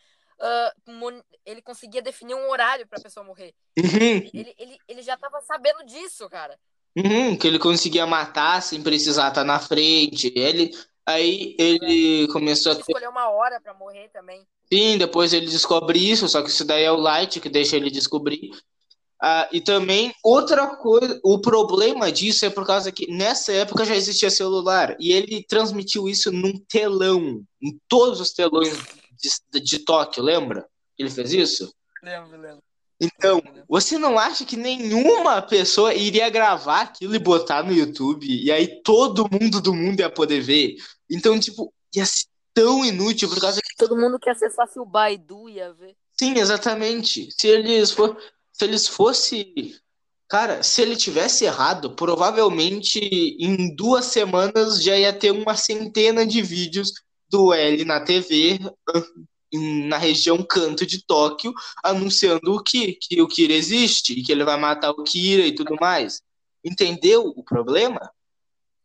[0.86, 3.54] mon- ele conseguia definir um horário pra pessoa morrer.
[3.78, 6.58] Uhum, Ele, ele, ele já tava sabendo disso, cara.
[6.96, 10.32] uhum, que ele conseguia matar sem precisar estar na frente.
[10.36, 10.70] Ele,
[11.04, 12.92] aí ele começou a Ele ter.
[12.92, 14.46] escolheu uma hora pra morrer também.
[14.72, 17.90] Sim, depois ele descobre isso, só que isso daí é o Light que deixa ele
[17.90, 18.50] descobrir.
[19.22, 23.94] Ah, e também, outra coisa, o problema disso é por causa que nessa época já
[23.96, 28.76] existia celular e ele transmitiu isso num telão, em todos os telões
[29.20, 30.66] de, de Tóquio, lembra?
[30.98, 31.72] Ele fez isso?
[32.02, 32.62] Lembro, lembro.
[33.00, 38.50] Então, você não acha que nenhuma pessoa iria gravar aquilo e botar no YouTube e
[38.50, 40.76] aí todo mundo do mundo ia poder ver?
[41.10, 45.48] Então, tipo, ia ser tão inútil por causa que Todo mundo que acessasse o Baidu
[45.50, 45.94] ia ver.
[46.18, 47.28] Sim, exatamente.
[47.38, 48.16] Se eles for,
[48.50, 49.78] se eles fosse,
[50.26, 52.98] cara, se ele tivesse errado, provavelmente
[53.38, 56.90] em duas semanas já ia ter uma centena de vídeos
[57.28, 58.58] do L na TV
[59.88, 61.52] na região canto de Tóquio
[61.82, 65.54] anunciando o que que o Kira existe e que ele vai matar o Kira e
[65.54, 66.20] tudo mais.
[66.64, 68.10] Entendeu o problema?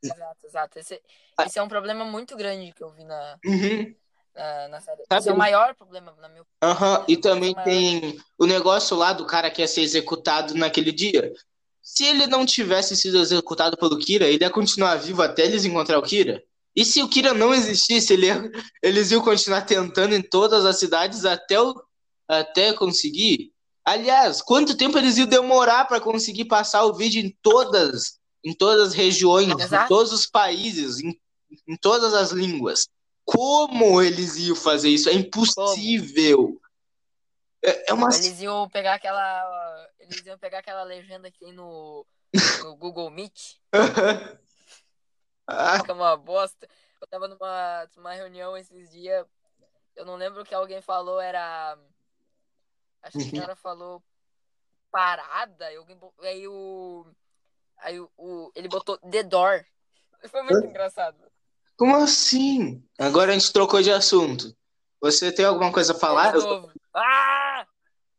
[0.04, 0.80] Exato, exato.
[0.80, 1.02] Esse,
[1.38, 1.46] Ah.
[1.46, 3.96] esse é um problema muito grande que eu vi na, Uhum.
[4.36, 4.98] na, na série.
[5.10, 6.62] Sabe- Esse é o maior problema, na minha opinião.
[6.64, 7.66] Aham, e também Maior.
[7.66, 11.34] tem o negócio lá do cara que ia ser executado naquele dia.
[11.82, 15.98] Se ele não tivesse sido executado pelo Kira, ele ia continuar vivo até eles encontrar
[15.98, 16.44] o Kira.
[16.76, 18.28] E se o Kira não existisse, ele
[18.82, 21.76] eles iam continuar tentando em todas as cidades até, o-
[22.28, 23.52] até conseguir.
[23.84, 28.90] Aliás, quanto tempo eles iam demorar para conseguir passar o vídeo em todas, em todas
[28.90, 29.90] as regiões, em Exato.
[29.90, 31.20] todos os países, em,
[31.68, 32.88] em todas as línguas?
[33.26, 35.10] Como eles iam fazer isso?
[35.10, 36.60] É impossível.
[37.64, 38.08] É, é uma.
[38.08, 39.88] Eles iam pegar aquela.
[40.00, 42.06] Eles iam pegar aquela legenda que tem no,
[42.64, 43.56] no Google Meet,
[45.52, 46.68] Ah, é uma bosta.
[47.02, 49.26] Eu tava numa, numa reunião esses dias.
[49.96, 51.78] Eu não lembro o que alguém falou, era.
[53.02, 54.02] Acho que o cara falou
[54.92, 55.72] parada.
[55.72, 57.06] E alguém, aí o.
[57.78, 59.66] Aí o, o- ele botou The Door.
[60.30, 61.18] Foi muito engraçado.
[61.76, 62.84] como assim?
[63.00, 64.56] Agora a gente trocou de assunto.
[65.02, 66.32] Você tem alguma coisa a falar?
[66.34, 66.72] Novo.
[66.94, 67.66] Ah!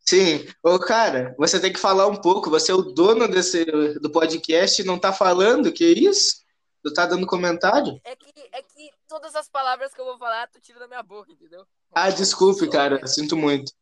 [0.00, 0.44] Sim.
[0.64, 2.50] Ô, cara, você tem que falar um pouco.
[2.50, 3.64] Você é o dono desse,
[4.00, 5.70] do podcast e não tá falando?
[5.72, 6.41] Que isso?
[6.82, 8.00] Tu tá dando comentário?
[8.04, 11.02] É que, é que todas as palavras que eu vou falar, tu tira da minha
[11.02, 11.64] boca, entendeu?
[11.94, 13.06] Ah, desculpe, cara.
[13.06, 13.72] Sinto muito.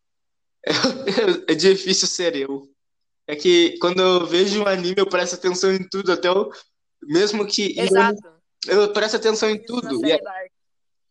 [1.48, 2.68] É, difícil ser eu.
[3.26, 6.52] É que quando eu vejo um anime, eu presto atenção em tudo, até o.
[7.02, 7.78] Mesmo que.
[7.80, 8.20] Exato.
[8.66, 10.06] Eu presto atenção em Isso tudo.
[10.06, 10.52] E Dark.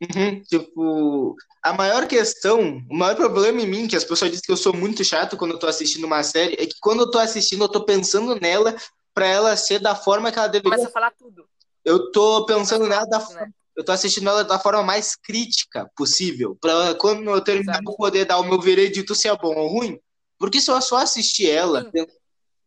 [0.01, 4.51] Uhum, tipo, a maior questão, o maior problema em mim, que as pessoas dizem que
[4.51, 7.19] eu sou muito chato quando eu tô assistindo uma série, é que quando eu tô
[7.19, 8.77] assistindo, eu tô pensando nela
[9.13, 10.77] pra ela ser da forma que ela deveria.
[10.77, 11.45] Começa a falar tudo.
[11.85, 13.51] Eu tô pensando nela da né?
[13.75, 17.91] eu tô assistindo ela da forma mais crítica possível, pra quando eu terminar Exato.
[17.91, 19.97] eu poder dar o meu veredito se é bom ou ruim.
[20.37, 21.91] Porque se eu só assistir ela Sim.
[21.91, 22.07] pen-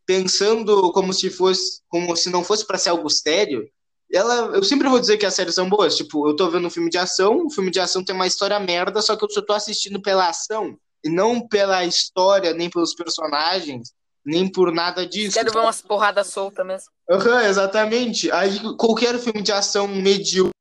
[0.05, 3.67] pensando como se fosse, como se não fosse pra ser algo sério,
[4.11, 5.95] ela, eu sempre vou dizer que as séries são boas.
[5.95, 8.59] Tipo, eu tô vendo um filme de ação, o filme de ação tem uma história
[8.59, 12.93] merda, só que eu só tô assistindo pela ação e não pela história, nem pelos
[12.93, 13.91] personagens,
[14.25, 15.33] nem por nada disso.
[15.33, 16.91] Quero ver umas porradas soltas mesmo.
[17.09, 18.31] Aham, exatamente.
[18.31, 20.51] Aí qualquer filme de ação medíocre.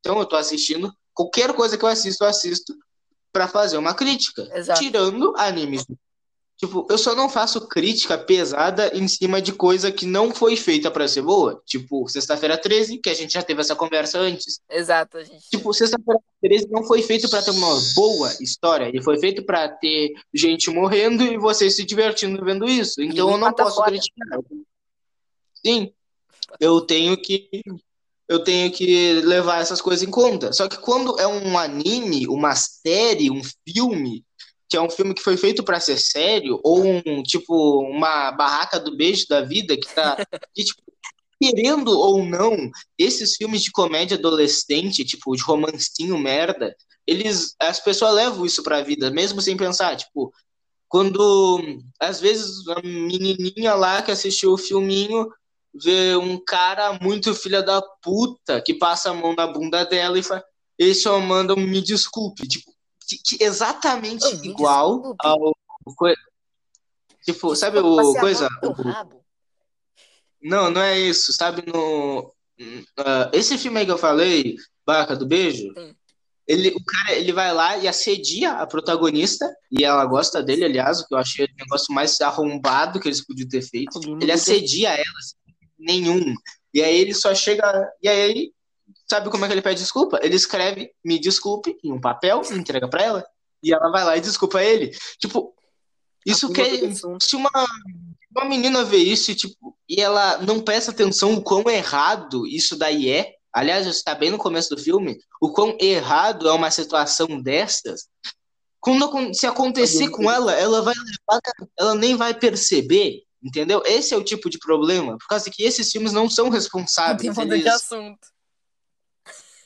[0.00, 0.92] Então eu tô assistindo.
[1.12, 2.74] Qualquer coisa que eu assisto, eu assisto
[3.32, 4.48] pra fazer uma crítica.
[4.56, 4.80] Exato.
[4.80, 5.84] Tirando animes.
[6.60, 10.90] Tipo, eu só não faço crítica pesada em cima de coisa que não foi feita
[10.90, 11.62] pra ser boa.
[11.64, 14.60] Tipo, Sexta-feira 13, que a gente já teve essa conversa antes.
[14.68, 15.48] Exato, a gente.
[15.48, 18.84] Tipo, Sexta-feira 13 não foi feito pra ter uma boa história.
[18.84, 23.00] Ele foi feito pra ter gente morrendo e vocês se divertindo vendo isso.
[23.00, 23.92] Então eu não posso foda.
[23.92, 24.40] criticar.
[25.64, 25.90] Sim,
[26.60, 27.48] eu tenho que
[28.28, 30.52] eu tenho que levar essas coisas em conta.
[30.52, 34.24] Só que quando é um anime, uma série, um filme,
[34.70, 38.78] que é um filme que foi feito pra ser sério, ou um tipo uma barraca
[38.78, 40.16] do beijo da vida que tá
[40.54, 40.80] que, tipo,
[41.42, 48.14] querendo ou não, esses filmes de comédia adolescente, tipo de romancinho merda, eles as pessoas
[48.14, 50.32] levam isso pra vida, mesmo sem pensar, tipo,
[50.88, 55.28] quando às vezes a menininha lá que assistiu o filminho
[55.74, 60.22] vê um cara muito filha da puta que passa a mão na bunda dela e
[60.22, 60.44] fala,
[60.78, 62.70] ele só manda um me desculpe, tipo,
[63.18, 65.54] que, exatamente me igual ao
[67.24, 68.48] tipo, sabe o coisa,
[70.42, 72.32] não, não é isso, sabe no
[72.98, 74.56] ah, esse filme aí que eu falei,
[74.86, 75.72] Barca do Beijo,
[76.50, 81.00] ele, o cara, ele vai lá e assedia a protagonista, e ela gosta dele, aliás,
[81.00, 84.00] o que eu achei o negócio mais arrombado que eles podiam ter feito.
[84.20, 85.36] Ele assedia ela, assim,
[85.78, 86.34] nenhum.
[86.74, 87.88] E aí ele só chega.
[88.02, 88.52] E aí,
[89.10, 90.20] sabe como é que ele pede desculpa?
[90.22, 93.26] Ele escreve me desculpe em um papel, entrega pra ela,
[93.62, 94.92] e ela vai lá e desculpa ele.
[95.18, 95.52] Tipo,
[96.24, 97.24] isso que assunto.
[97.24, 97.50] se uma,
[98.34, 102.76] uma menina vê isso e, tipo, e ela não presta atenção o quão errado isso
[102.76, 103.34] daí é.
[103.52, 108.06] Aliás, está bem no começo do filme, o quão errado é uma situação dessas.
[108.78, 111.40] Quando se acontecer com ela, ela vai levar,
[111.76, 113.82] ela nem vai perceber, entendeu?
[113.84, 117.28] Esse é o tipo de problema, por causa que esses filmes não são Tem responsáveis.
[117.28, 117.64] mudando Eles...
[117.64, 118.20] de assunto.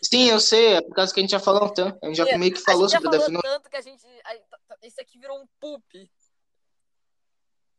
[0.05, 2.37] Sim, eu sei, é por causa que a gente já falou tanto, a gente já
[2.39, 3.43] meio que falou sobre Death Note.
[3.43, 4.05] tanto que a gente.
[4.25, 6.11] a- tá- tá- aqui virou um poop.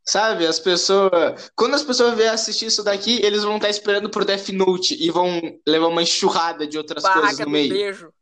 [0.08, 1.50] Sabe, as pessoas.
[1.56, 5.10] Quando as pessoas vierem assistir isso daqui, eles vão estar esperando por Death Note e
[5.10, 7.70] vão levar uma enxurrada de outras coisas Barraca no do meio.
[7.70, 8.14] beijo.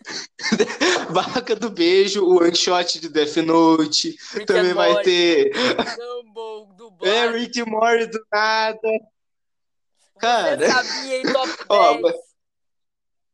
[1.12, 4.16] Barraca do Beijo, o one shot de Death Note.
[4.32, 5.52] Rick Também vai Morty, ter
[5.96, 7.38] Gumball, é, dublagem.
[7.38, 7.62] Rick
[8.10, 8.78] do nada.
[8.82, 10.72] Você cara.
[10.72, 11.58] sabia em top 10?
[11.68, 12.31] Ó,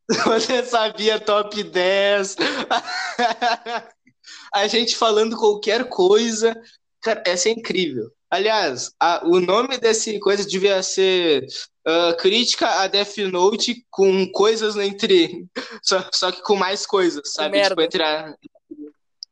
[0.25, 2.35] Você sabia top 10?
[4.53, 6.59] A gente falando qualquer coisa.
[7.01, 8.11] Cara, essa é incrível.
[8.31, 11.45] Aliás, a- o nome desse coisa devia ser
[11.85, 15.45] ah, Crítica a Death Note com coisas entre.
[15.83, 17.57] Só, só que com mais coisas, sabe?
[17.69, 18.33] Tipo, entre a.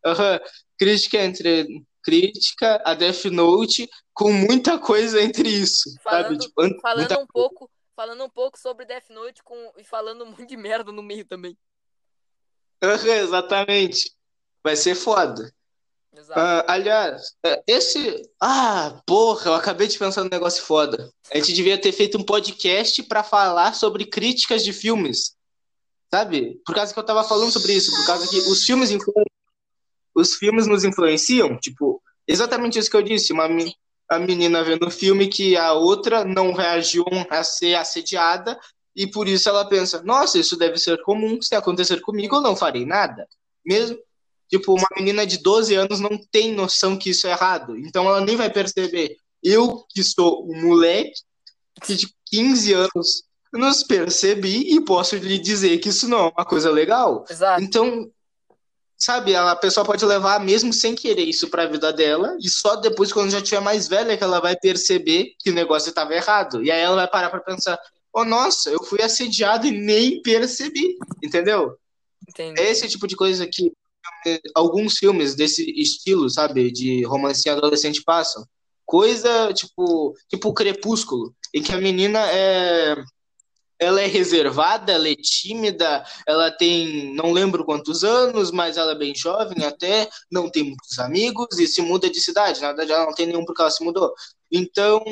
[0.05, 0.39] Aham.
[0.77, 1.67] Crítica entre.
[2.03, 6.03] Crítica a Death Note com muita coisa entre isso, sabe?
[6.03, 9.83] Falando- Tipo, an- Falando muita um pouco, falando um pouco sobre Death Note com, e
[9.83, 11.57] falando um monte de merda no meio também.
[12.79, 14.15] Exatamente.
[14.63, 15.51] Vai ser foda.
[16.31, 18.21] Ah, aliás, é, esse.
[18.39, 21.11] Ah, porra, eu acabei de pensar num negócio foda.
[21.31, 25.35] A gente devia ter feito um podcast pra falar sobre críticas de filmes.
[26.11, 26.59] Sabe?
[26.65, 29.13] Por causa que eu tava falando sobre isso, por causa que os filmes influ...
[30.15, 33.47] os filmes nos influenciam, tipo, exatamente isso que eu disse, uma
[34.09, 38.59] a menina vendo um filme que a outra não reagiu a ser assediada
[38.95, 42.55] e por isso ela pensa, nossa, isso deve ser comum, se acontecer comigo eu não
[42.55, 43.27] farei nada.
[43.65, 43.97] Mesmo
[44.49, 47.77] Tipo, uma menina de 12 anos não tem noção que isso é errado.
[47.77, 49.17] Então ela nem vai perceber.
[49.43, 51.21] Eu, que sou um moleque
[51.83, 56.45] que de 15 anos nos percebi e posso lhe dizer que isso não é uma
[56.45, 57.25] coisa legal.
[57.29, 57.61] Exato.
[57.61, 58.09] Então,
[58.97, 63.13] sabe, a pessoa pode levar mesmo sem querer isso pra vida dela e só depois,
[63.13, 66.63] quando já tiver mais velha, que ela vai perceber que o negócio estava errado.
[66.63, 67.79] E aí ela vai parar pra pensar:
[68.11, 70.97] oh, nossa, eu fui assediado e nem percebi.
[71.23, 71.77] Entendeu?
[72.27, 72.59] Entendi.
[72.59, 73.71] É esse tipo de coisa que
[74.25, 78.45] eh, alguns filmes desse estilo, sabe, de romance adolescente passam.
[78.85, 82.95] Coisa tipo, tipo Crepúsculo, em que a menina é
[83.79, 88.95] ela é reservada, ela é tímida, ela tem, não lembro quantos anos, mas ela é
[88.97, 92.59] bem jovem até, não tem muitos amigos e se muda de cidade.
[92.61, 94.13] Na verdade, ela não tem nenhum porque ela se mudou.
[94.51, 95.03] Então,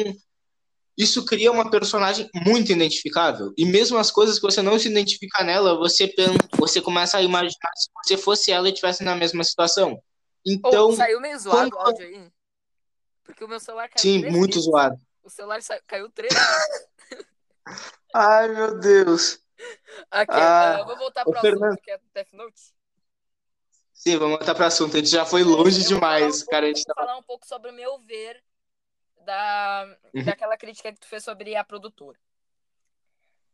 [0.98, 3.54] isso cria uma personagem muito identificável.
[3.58, 7.22] E mesmo as coisas que você não se identifica nela, você pensa, você começa a
[7.22, 10.00] imaginar se você fosse ela e estivesse na mesma situação.
[10.46, 12.28] Então, Ô, saiu meio zoado quando- o áudio aí.
[13.24, 14.66] Porque o meu celular caiu sim, muito vezes.
[14.66, 14.96] zoado.
[15.24, 16.86] O celular sa- caiu três vezes.
[18.14, 19.40] Ai, meu Deus.
[20.12, 21.66] Aqui, Ah, vou voltar ô, pro Fernando.
[21.66, 22.62] assunto que é Death Note.
[23.94, 24.96] Sim, vamos voltar para assunto.
[24.96, 26.66] A gente já foi longe Eu demais, um cara.
[26.66, 27.02] A pouco- gente vou tá...
[27.06, 28.44] falar um pouco sobre o meu ver
[29.22, 30.24] da, Uhum.
[30.26, 32.18] daquela crítica que tu fez sobre a produtora.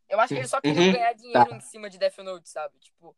[0.09, 1.55] Eu acho que eles só Uhum, queriam ganhar dinheiro tá.
[1.55, 2.77] em cima de Death Note, sabe?
[2.79, 3.15] Tipo,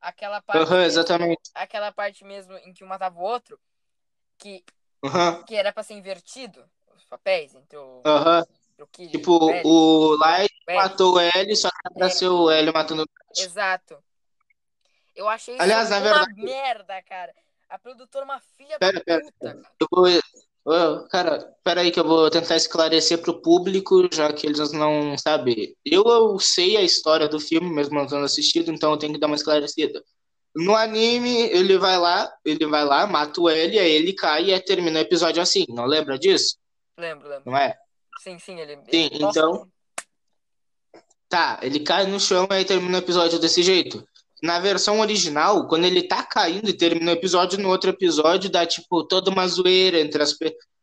[0.00, 0.62] aquela parte.
[0.62, 1.50] Aham, mesmo- exatamente.
[1.54, 3.58] aquela parte mesmo em que um matava o outro,
[4.36, 4.62] que,
[5.46, 8.44] que era pra ser invertido, os papéis entre o, aham.
[8.92, 9.62] Kid Tipo, o L.
[9.64, 12.08] o Light o matou o L, só que É.
[12.08, 13.96] ser o L matando o Exato.
[15.14, 17.32] Eu achei isso Aliás, na uma verdade- merda, cara.
[17.68, 19.62] A produtora é uma filha Pera, da pera, puta, cara.
[19.80, 21.08] Eu vou...
[21.08, 25.76] Cara, peraí que eu vou tentar esclarecer pro público, já que eles não sabem.
[25.84, 29.20] Eu, eu sei a história do filme, mesmo não tendo assistido, então eu tenho que
[29.20, 30.02] dar uma esclarecida.
[30.56, 34.60] No anime, ele vai lá, ele vai lá, mata o L, aí ele cai e
[34.60, 36.56] termina o episódio assim, não lembra disso?
[36.98, 37.50] Lembro, lembro.
[37.50, 37.76] Não é?
[38.24, 38.76] Sim, sim, ele.
[38.90, 39.68] Sim, ele- então-
[41.28, 44.02] Tá, ele cai no chão e aí termina o episódio desse jeito.
[44.42, 48.64] Na versão original, quando ele tá caindo e termina o episódio, no outro episódio dá,
[48.64, 50.34] tipo, toda uma zoeira entre as.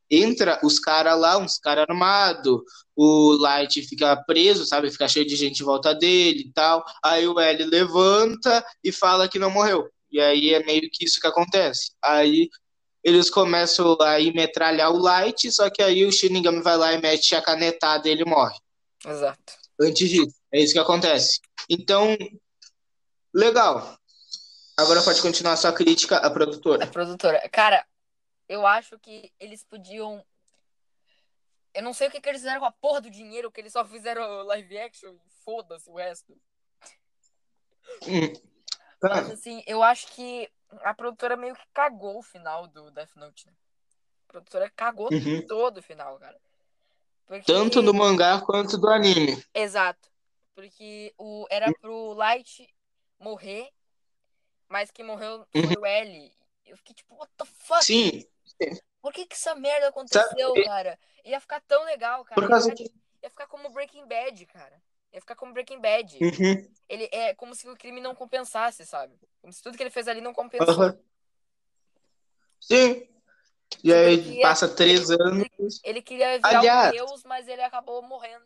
[0.09, 2.59] Entra os caras lá, uns caras armados,
[2.95, 4.91] o Light fica preso, sabe?
[4.91, 6.83] Fica cheio de gente em volta dele e tal.
[7.03, 9.87] Aí o L levanta e fala que não morreu.
[10.11, 11.91] E aí é meio que isso que acontece.
[12.03, 12.49] Aí
[13.03, 17.01] eles começam a ir metralhar o Light, só que aí o Shinigami vai lá e
[17.01, 18.57] mete a canetada e ele morre
[19.05, 19.53] Exato.
[19.79, 20.35] antes disso.
[20.51, 21.39] É isso que acontece.
[21.69, 22.15] Então,
[23.33, 23.97] legal.
[24.77, 26.87] Agora pode continuar a sua crítica à A produtora.
[26.87, 27.49] produtora.
[27.49, 27.85] Cara,
[28.49, 30.23] eu acho que eles podiam.
[31.73, 33.71] Eu não sei o que, que eles fizeram com a porra do dinheiro, que eles
[33.71, 36.33] só fizeram live action e foda-se o resto.
[38.07, 38.33] Hum.
[39.01, 40.49] Mas assim, eu acho que
[40.83, 43.53] a produtora meio que cagou o final do Death Note, né?
[44.27, 45.45] A produtora cagou Uhum.
[45.47, 46.39] todo o final, cara.
[47.25, 47.51] Porque...
[47.51, 49.43] Tanto do mangá quanto do anime.
[49.53, 50.09] Exato.
[50.55, 51.45] Porque o...
[51.49, 52.67] era pro Light
[53.19, 53.69] morrer
[54.71, 56.33] mas quem morreu foi o L.
[56.65, 57.83] Eu fiquei tipo, what the fuck?
[57.83, 58.25] Sim,
[59.01, 60.97] Por que que essa merda aconteceu, Sabe- cara?
[61.25, 62.39] Ia ficar tão legal, cara.
[62.39, 62.83] por causa ia, que.
[63.21, 64.81] ia ficar como Breaking Bad, cara.
[65.13, 66.17] Ia ficar como Breaking Bad.
[66.23, 69.13] Uhum, Ele é como se o crime não compensasse, sabe?
[69.41, 70.73] Como se tudo que ele fez ali não compensou.
[70.73, 70.97] aham.
[72.59, 73.07] Sim.
[73.83, 75.47] E aí Porque passa três anos.
[75.83, 78.45] Ele queria virar Aliás- um deus, mas ele acabou morrendo.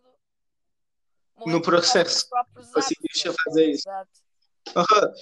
[1.36, 2.14] morrendo No processo.
[2.16, 3.36] dos próprios Consegui atos, deixa né?
[3.44, 3.90] fazer isso.
[3.90, 4.12] Exato.
[4.76, 5.14] Aham.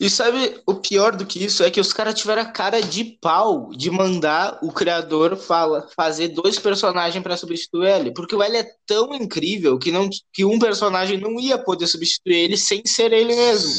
[0.00, 1.62] E sabe o pior do que isso?
[1.62, 6.28] É que os caras tiveram a cara de pau de mandar o criador fala, fazer
[6.28, 8.10] dois personagens para substituir ele.
[8.14, 12.36] Porque o L é tão incrível que, não, que um personagem não ia poder substituir
[12.36, 13.74] ele sem ser ele mesmo.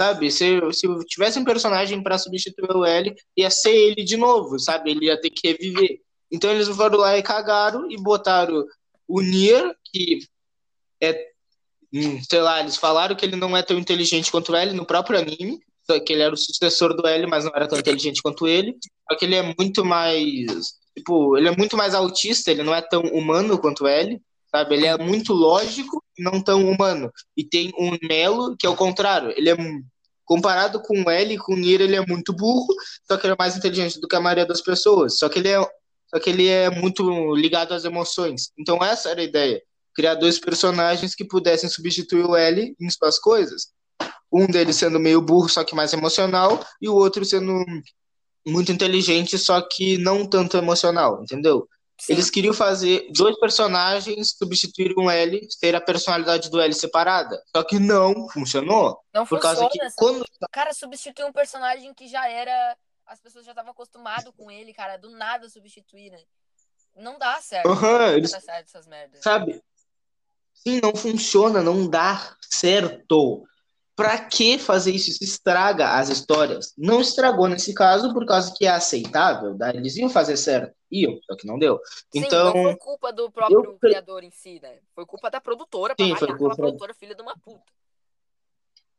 [0.00, 0.30] Sabe?
[0.30, 4.92] Se, se tivesse um personagem para substituir o L, ia ser ele de novo, sabe?
[4.92, 6.00] Ele ia ter que reviver.
[6.32, 8.64] Então eles foram lá e cagaram e botaram
[9.06, 10.20] o Nier, que
[11.02, 11.36] é
[11.92, 14.84] Hum, sei lá, eles falaram que ele não é tão inteligente quanto o L no
[14.84, 15.60] próprio anime,
[16.04, 18.76] que ele era o sucessor do L, mas não era tão inteligente quanto ele.
[19.10, 22.82] Só que ele é muito mais, tipo, ele é muito mais autista, ele não é
[22.82, 24.20] tão humano quanto o L,
[24.50, 24.74] sabe?
[24.74, 27.10] Ele é muito lógico não tão humano.
[27.36, 29.56] E tem um Melo que é o contrário, ele é
[30.24, 32.66] comparado com o L e com o Nier, ele é muito burro,
[33.06, 35.18] só que ele é mais inteligente do que a maioria das pessoas.
[35.18, 35.60] Só que ele é,
[36.08, 38.50] só que ele é muito ligado às emoções.
[38.58, 39.62] Então essa era a ideia
[39.96, 43.68] criar dois personagens que pudessem substituir o L em suas coisas.
[44.32, 47.64] Um deles sendo meio burro, só que mais emocional, e o outro sendo
[48.46, 51.68] muito inteligente, só que não tanto emocional, entendeu?
[51.98, 52.12] Sim.
[52.12, 57.42] Eles queriam fazer dois personagens substituir um L, ter a personalidade do L separada.
[57.56, 59.00] Só que não funcionou.
[59.14, 59.56] Não Por funciona.
[59.56, 60.24] causa que essa- quando.
[60.52, 62.76] Cara, substituir um personagem que já era.
[63.06, 64.98] As pessoas já estavam acostumadas com ele, cara.
[64.98, 66.18] Do nada substituir, né?
[66.96, 67.66] Não dá certo.
[67.68, 69.22] Aham, Não eles dá certo essas merdas.
[69.22, 69.62] Sabe?
[70.52, 73.42] Sim, não funciona, não dá certo.
[73.96, 75.10] Pra que fazer isso?
[75.10, 76.74] Isso estraga as histórias.
[76.76, 79.70] Não estragou nesse caso por causa que é aceitável, tá?
[79.70, 80.76] Eles iam fazer certo.
[80.92, 81.80] Iam, só que não deu.
[82.12, 84.76] Sim, Então, não foi culpa do próprio eu- criador em si, né?
[84.94, 87.64] Foi culpa da produtora Sim, foi culpa- produtora filha de uma puta.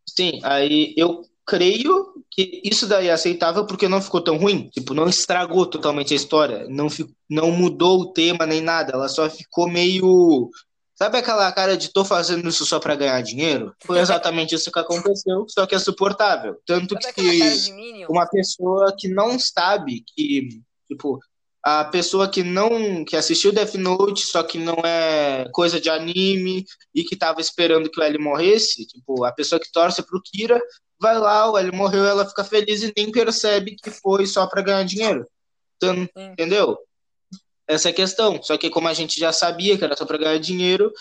[0.10, 4.68] sim, aí eu creio que isso daí é aceitável porque não ficou tão ruim.
[4.70, 6.66] Tipo, não estragou totalmente a história.
[6.68, 6.88] Não,
[7.30, 8.94] não mudou o tema nem nada.
[8.94, 10.50] Ela só ficou meio.
[10.98, 13.72] Sabe aquela cara de tô fazendo isso só pra ganhar dinheiro?
[13.86, 16.60] Foi exatamente isso que aconteceu, só que é suportável.
[16.66, 18.06] Tanto Sabe que.
[18.10, 21.20] uma pessoa que não sabe que, tipo,
[21.64, 26.66] a pessoa que não, que assistiu Death Note, só que não é coisa de anime
[26.96, 30.60] e que tava esperando que o L morresse, tipo, a pessoa que torce pro Kira,
[31.00, 34.64] vai lá, o L morreu, ela fica feliz e nem percebe que foi só pra
[34.64, 35.28] ganhar dinheiro.
[35.76, 36.76] Então, entendeu?
[37.68, 38.42] Essa é a questão.
[38.42, 40.92] Só que como a gente já sabia que era só pra ganhar dinheiro,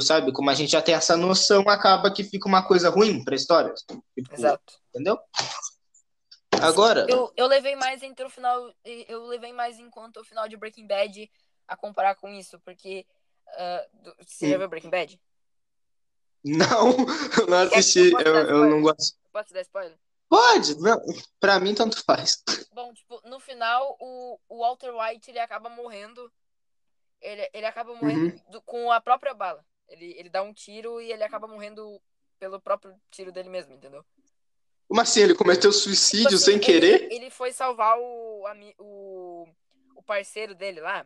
[0.00, 0.32] sabe?
[0.32, 3.72] Como a gente já tem essa noção, acaba que fica uma coisa ruim pra história.
[3.74, 4.02] Tipo,
[4.32, 4.74] Exato.
[4.88, 5.18] Entendeu?
[6.60, 8.72] Agora, Eu, eu levei mais entre o final.
[8.84, 11.30] Eu levei mais em conta o final de Breaking Bad
[11.66, 13.06] a comparar com isso, porque.
[14.02, 14.58] do- você já Hum.
[14.58, 15.20] viu Breaking Bad?
[16.44, 16.96] Não,
[17.40, 19.16] eu não assisti, eu, eu não gosto.
[19.32, 19.96] Pode te dar spoiler?
[20.30, 20.96] Pode, não,
[21.40, 22.40] pra mim tanto faz.
[22.72, 26.32] Bom, tipo, no final, o, o Walter White, ele acaba morrendo.
[27.20, 28.40] Ele, ele acaba morrendo Uhum.
[28.50, 29.66] do- com a própria bala.
[29.88, 32.00] Ele, ele dá um tiro e ele acaba morrendo
[32.38, 34.04] pelo próprio tiro dele mesmo, entendeu?
[34.88, 37.12] Como assim, ele cometeu Tipo suicídio assim, sem ele- querer?
[37.12, 38.44] Ele, foi salvar o,
[38.78, 39.48] o,
[39.96, 41.04] o parceiro dele lá.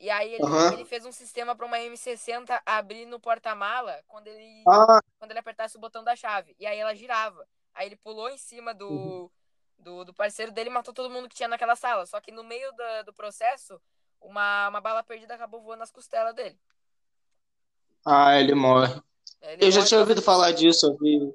[0.00, 0.72] E aí ele, Aham.
[0.74, 5.38] ele fez um sistema para uma M60 abrir no porta-mala quando ele, Ah, quando ele
[5.38, 6.54] apertasse o botão da chave.
[6.58, 7.46] E aí ela girava.
[7.74, 9.30] Aí ele pulou em cima do, Uhum.
[9.78, 12.06] do, do parceiro dele e matou todo mundo que tinha naquela sala.
[12.06, 13.80] Só que no meio da- do processo,
[14.20, 16.58] uma, uma bala perdida acabou voando nas costelas dele.
[18.04, 19.00] ah, ele morre.
[19.42, 21.34] Aí ele Eu já tinha ouvido falar disso, eu vi,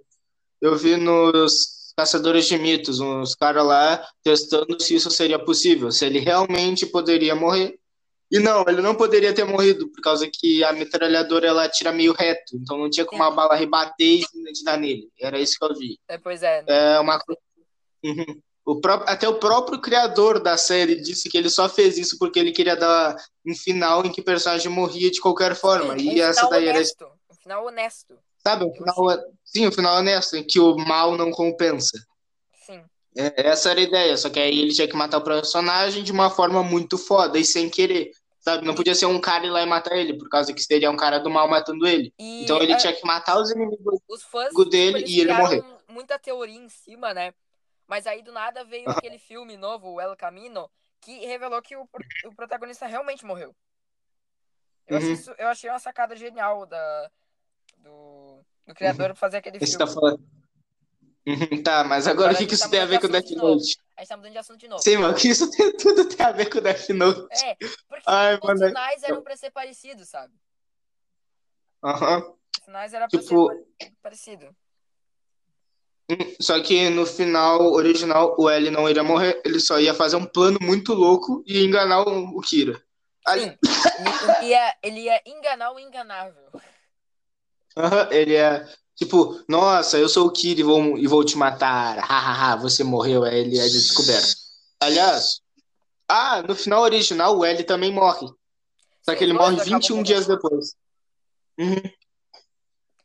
[0.62, 6.06] eu vi nos Caçadores de Mitos, uns caras lá testando se isso seria possível, se
[6.06, 7.80] ele realmente poderia morrer.
[8.36, 12.12] E não, ele não poderia ter morrido, por causa que a metralhadora ela atira meio
[12.12, 15.10] reto, então não tinha como a bala rebater e dar nele.
[15.18, 15.98] Era isso que eu vi.
[16.06, 16.62] É, pois é.
[16.68, 17.40] É uma coisa.
[18.04, 18.40] Uhum.
[18.64, 22.38] O próprio, até o próprio criador da série disse que ele só fez isso porque
[22.38, 25.98] ele queria dar um final em que o personagem morria de qualquer forma.
[25.98, 26.78] Sim, um e essa final daí era.
[26.78, 27.06] honesto.
[27.32, 28.20] Um final honesto.
[28.46, 28.66] Sabe?
[28.66, 28.96] Um final,
[29.44, 31.98] sim, um final honesto, em que o mal não compensa.
[32.64, 32.84] Sim.
[33.18, 36.12] É, essa era a ideia, só que aí ele tinha que matar o personagem de
[36.12, 38.12] uma forma muito foda e sem querer.
[38.48, 38.64] Sabe?
[38.64, 40.96] Não podia ser um cara ir lá e matar ele, por causa que seria um
[40.96, 42.14] cara do mal matando ele.
[42.20, 44.00] E Então ele ah, tinha que matar os inimigos.
[44.08, 45.64] os fãs dele e ele morrer.
[45.88, 47.34] muita teoria em cima, né?
[47.88, 50.70] Mas aí do nada veio aquele filme novo, o El Camino,
[51.02, 51.90] que revelou que o,
[52.26, 53.56] o protagonista realmente morreu.
[54.86, 55.14] Eu, achei Uhum.
[55.16, 57.10] isso- eu achei uma sacada genial da,
[57.78, 59.86] do, do criador fazer aquele Esse filme.
[59.86, 60.24] tá falando.
[61.28, 63.24] Uhum, Tá, mas agora o que, que gente isso tá tem a ver com mudando
[63.24, 63.38] Death.
[63.38, 63.78] Note?
[63.98, 64.82] A gente tá mudando de assunto de novo.
[64.84, 67.28] Sim, mano, que isso tem, tudo tem a ver com Death Note.
[67.44, 67.56] É,
[67.88, 68.68] porque Ai, os mano.
[68.68, 70.34] finais eram pra ser parecidos, sabe?
[71.84, 72.34] Aham.
[72.60, 74.56] Os finais eram pra Tipo- ser pare- parecido.
[76.10, 80.18] Hum, Só que no final original o L não iria morrer, ele só ia fazer
[80.18, 82.84] um plano muito louco e enganar o, o Kira.
[83.26, 83.58] Ali- Sim,
[84.40, 86.52] ele ia, ele ia enganar o enganável.
[87.78, 92.00] Aham, ele é tipo, nossa, eu sou o Kira e vou, e vou te matar.
[92.00, 94.36] Hahaha, você morreu, aí ele é descoberto.
[94.80, 95.42] Aliás,
[96.08, 98.28] ah, no final original o L também morre.
[99.02, 100.08] Só que ele os dois morre acabam 21 morrendo.
[100.08, 100.76] dias depois.
[101.58, 101.92] Uhum.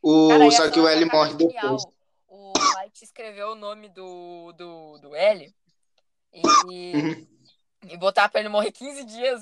[0.01, 1.81] O, Cara, só que o é L morre sacada depois.
[1.81, 1.93] genial.
[2.27, 5.53] O Light escreveu o nome do, do, do L
[6.33, 7.27] e, Uhum.
[7.87, 9.41] e botar pra ele morrer 15 dias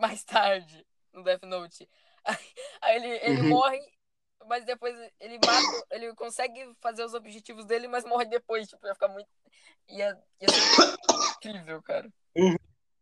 [0.00, 1.88] mais tarde no Death Note.
[2.24, 2.36] Aí,
[2.82, 3.48] aí ele, ele Uhum.
[3.48, 3.80] morre,
[4.48, 8.68] mas depois ele mata, ele consegue fazer os objetivos dele, mas morre depois.
[8.68, 9.28] Tipo, ia ficar muito.
[9.88, 10.96] Ia, ia ser
[11.36, 12.08] incrível, cara.
[12.36, 12.56] Uhum.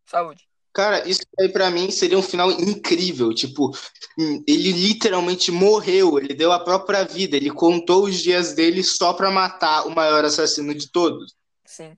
[0.06, 0.46] Saúde.
[0.72, 3.32] Cara, isso aí pra mim seria um final incrível.
[3.32, 3.70] Tipo,
[4.18, 9.12] hum, ele literalmente morreu, ele deu a própria vida, ele contou os dias dele só
[9.12, 11.34] pra matar o maior assassino de todos.
[11.64, 11.96] Sim.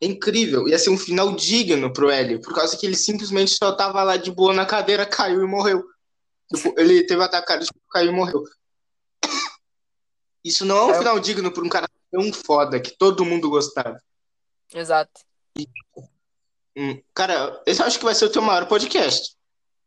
[0.00, 3.70] É incrível, ia ser um final digno pro L, por causa que ele simplesmente só
[3.70, 5.84] tava lá de boa na cadeira, caiu e morreu.
[6.54, 8.44] Tipo, ele teve atacado, caiu e morreu.
[10.44, 10.98] Isso não é um Caiu.
[10.98, 14.02] final digno pra um cara tão foda que todo mundo gostava.
[14.74, 15.20] Exato.
[16.76, 19.36] Hum, Cara, esse eu acho que vai ser o teu maior podcast.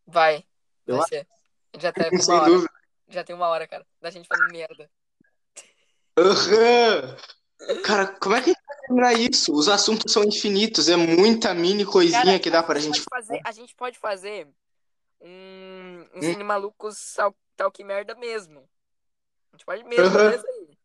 [0.05, 0.43] Vai.
[0.85, 1.27] Eu Vai ser.
[1.77, 2.45] Já tá com uma hora.
[2.51, 2.73] dúvida.
[3.09, 3.85] Já tem uma hora, cara.
[4.01, 4.89] Da gente falando merda.
[6.17, 7.17] Aham.
[7.83, 9.53] Cara, como é que a gente vai terminar isso?
[9.53, 13.41] Os assuntos são infinitos, é muita mini coisinha Cara, que dá pra gente pode fazer,
[13.43, 14.47] a gente pode fazer
[15.25, 16.21] um, um.
[16.21, 18.69] Cine Malucos tal, tal que merda mesmo.
[19.51, 20.31] A gente pode mesmo Aham.
[20.31, 20.77] fazer isso aí.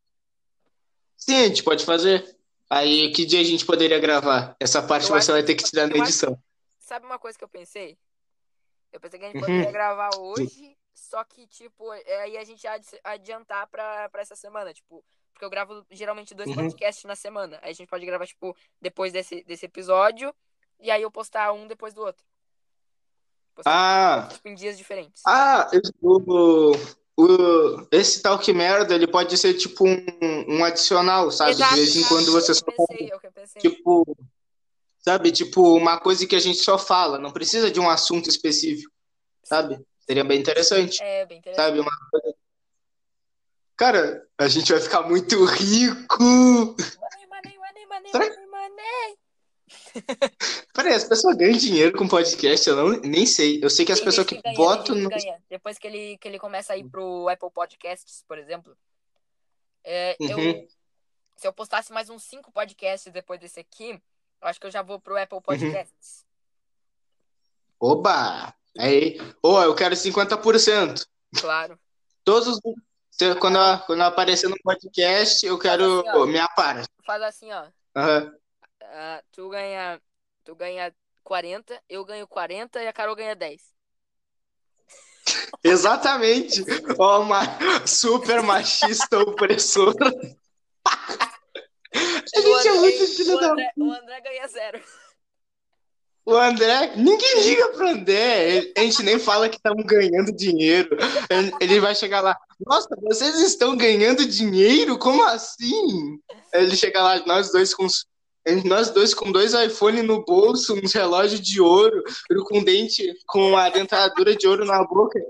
[1.16, 2.36] Sim, a gente pode fazer.
[2.68, 4.56] Aí, que dia a gente poderia gravar?
[4.60, 6.42] Essa parte Eu você vai ter que tirar na eu acho edição.
[6.78, 7.98] Sabe uma coisa que eu pensei?
[8.92, 9.48] Eu pensei que a gente Uhum.
[9.48, 14.22] poderia gravar hoje, só que, tipo, é, aí a gente ia adi- adiantar pra, pra
[14.22, 16.56] essa semana, tipo, porque eu gravo geralmente dois Uhum.
[16.56, 17.58] podcasts na semana.
[17.62, 20.34] Aí a gente pode gravar, tipo, depois desse, desse episódio,
[20.80, 22.24] e aí eu postar um depois do outro.
[23.64, 25.22] Postar, Ah, tipo, em dias diferentes.
[25.26, 26.72] ah, esse- o,
[27.16, 30.04] o, esse tal que merda, ele pode ser tipo um,
[30.48, 31.52] um adicional, sabe?
[31.52, 33.10] Exato, De vez em quando você só é pensei.
[33.58, 34.16] tipo,
[35.00, 35.30] sabe?
[35.32, 38.90] Tipo, uma coisa que a gente só fala, não precisa de um assunto específico,
[39.44, 39.78] sabe?
[40.06, 41.66] Seria bem interessante, É, bem interessante.
[41.66, 41.80] sabe?
[41.80, 42.34] Uma coisa...
[43.76, 46.18] Cara, a gente vai ficar muito rico!
[46.22, 46.76] Money,
[47.28, 49.16] money, money, money, Será- money, money.
[50.74, 52.68] Peraí, as pessoas ganham dinheiro com podcast?
[52.68, 53.58] Eu não, nem sei.
[53.62, 55.08] Eu sei que as Tem pessoas que ganha, botam no.
[55.10, 55.18] que.
[55.48, 58.76] Depois que ele, que ele começa a ir pro Apple Podcasts, por exemplo,
[59.84, 60.68] é, eu, Uhum.
[61.36, 63.90] se eu postasse mais uns cinco podcasts depois desse aqui,
[64.40, 65.22] eu acho que eu já vou pro Uhum.
[65.22, 66.24] Apple Podcasts.
[67.78, 68.54] Oba!
[68.78, 71.06] Aí, ô, eu quero 50%.
[71.40, 71.78] Claro.
[72.24, 72.60] Todos os.
[73.38, 76.26] Quando, eu- quando eu aparecer no podcast, eu quero assim, ó.
[76.26, 76.88] minha parte.
[77.04, 77.66] Faz assim, ó.
[77.96, 78.32] Aham.
[78.92, 80.00] Ah, tu ganha.
[80.44, 83.60] Tu ganha 40, eu ganho 40 e a Carol ganha 10.
[85.62, 86.64] Exatamente.
[86.98, 87.42] Ó, ma...
[87.86, 89.94] super machista opressor.
[91.92, 93.50] A gente é muito filho o, da.
[93.50, 94.80] André, o André ganha zero.
[96.24, 98.72] O André, ninguém liga pro André.
[98.76, 100.96] A gente nem fala que estamos ganhando dinheiro.
[101.60, 102.36] Ele- vai chegar lá.
[102.64, 104.98] Nossa, vocês estão ganhando dinheiro?
[104.98, 106.20] Como assim?
[106.52, 107.88] Ele chega lá, nós dois com
[108.64, 112.02] nós dois com dois iPhone no bolso, uns relógios de ouro,
[112.46, 115.20] com dente, com a dentadura de ouro na boca.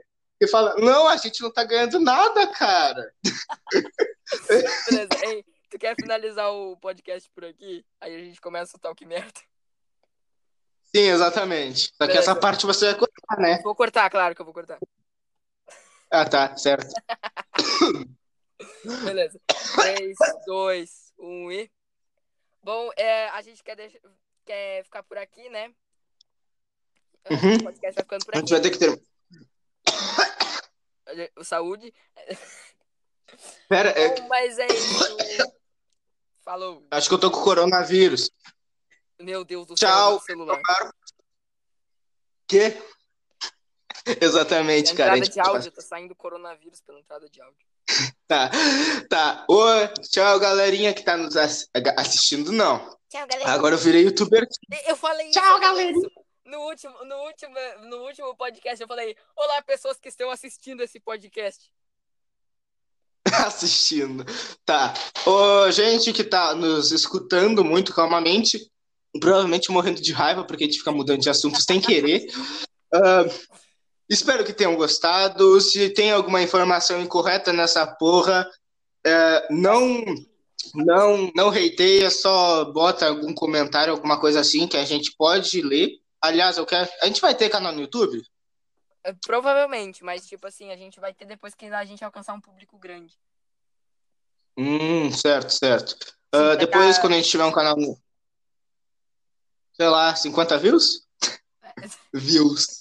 [0.40, 3.12] E fala: Não, a gente não tá ganhando nada, cara.
[4.88, 5.08] Beleza.
[5.24, 7.84] Ei, tu quer finalizar o podcast por aqui?
[8.00, 9.40] Aí a gente começa o Talk Merda.
[10.94, 11.92] Sim, exatamente.
[11.94, 13.60] Só que essa parte você vai cortar, né?
[13.62, 14.78] Vou cortar, claro que eu vou cortar.
[16.10, 16.92] Ah, tá, certo.
[19.04, 19.40] Beleza.
[19.76, 20.16] 3,
[20.46, 21.70] 2, 1 e.
[22.62, 23.98] Bom, é, a gente quer, deixar,
[24.44, 25.72] quer ficar por aqui, né?
[27.30, 27.56] Uhum.
[27.56, 28.48] O podcast ficando por A aqui.
[28.48, 29.02] gente vai ter que ter.
[31.36, 31.92] O Saúde.
[33.68, 35.52] Pera, é- Bom, mas é isso.
[36.44, 36.86] Falou.
[36.90, 38.30] acho que eu tô com coronavírus.
[39.18, 40.18] Meu Deus do Tchau.
[40.18, 40.60] céu, celular.
[42.46, 42.76] Quê?
[44.20, 45.12] Exatamente, A cara.
[45.14, 47.66] a entrada de áudio, tá saindo coronavírus pela entrada de áudio.
[48.30, 48.48] Tá,
[49.08, 49.44] tá.
[49.50, 52.78] Oi, tchau, galerinha que tá nos ass- assistindo, não.
[53.08, 53.50] Tchau, galera.
[53.50, 54.46] Agora eu virei youtuber.
[54.86, 55.40] Eu falei isso.
[55.40, 55.98] Tchau, falei galerinha.
[55.98, 56.10] isso.
[56.44, 57.54] No último, no, último,
[57.88, 61.72] no último podcast eu falei: Olá, pessoas que estão assistindo esse podcast.
[63.46, 64.24] assistindo.
[64.64, 64.94] Tá.
[65.26, 68.70] Ô, gente que tá nos escutando muito calmamente,
[69.18, 72.26] provavelmente morrendo de raiva, porque a gente fica mudando de assunto sem querer.
[72.92, 73.22] Ah,
[74.10, 75.60] espero que tenham gostado.
[75.60, 78.50] Se tem alguma informação incorreta nessa porra,
[79.06, 80.04] é, não.
[80.74, 85.98] Não, não hateia, só bota algum comentário, alguma coisa assim que a gente pode ler.
[86.20, 86.88] Aliás, eu quero.
[87.00, 88.22] A gente vai ter canal no YouTube?
[89.02, 92.40] É, Provavelmente, mas tipo assim, a gente vai ter depois que a gente alcançar um
[92.40, 93.18] público grande.
[94.56, 95.96] Hum, certo, certo.
[96.30, 97.76] Vai depois, quando a gente tiver um canal.
[99.72, 101.08] Sei lá, 50 views?
[102.12, 102.79] Views.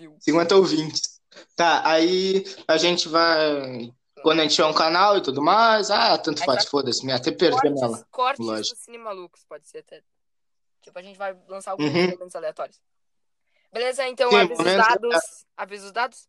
[0.00, 0.16] Viu?
[0.18, 1.20] 50 ouvintes.
[1.54, 3.92] Tá, aí a gente vai.
[4.22, 7.04] Quando a gente tiver um canal e tudo mais, ah, tanto Aí faz, vai- foda-se,
[7.04, 8.06] me até perdi Cortes, nela.
[8.10, 8.76] cortes Lógico.
[8.76, 10.02] do Cine Malucos, pode ser até.
[10.82, 12.28] Tipo, a gente vai lançar alguns Uhum.
[12.34, 12.78] aleatórios.
[13.72, 14.06] Beleza?
[14.08, 15.44] Então, Sim, avisa os dados.
[15.56, 16.28] Avisa os dados?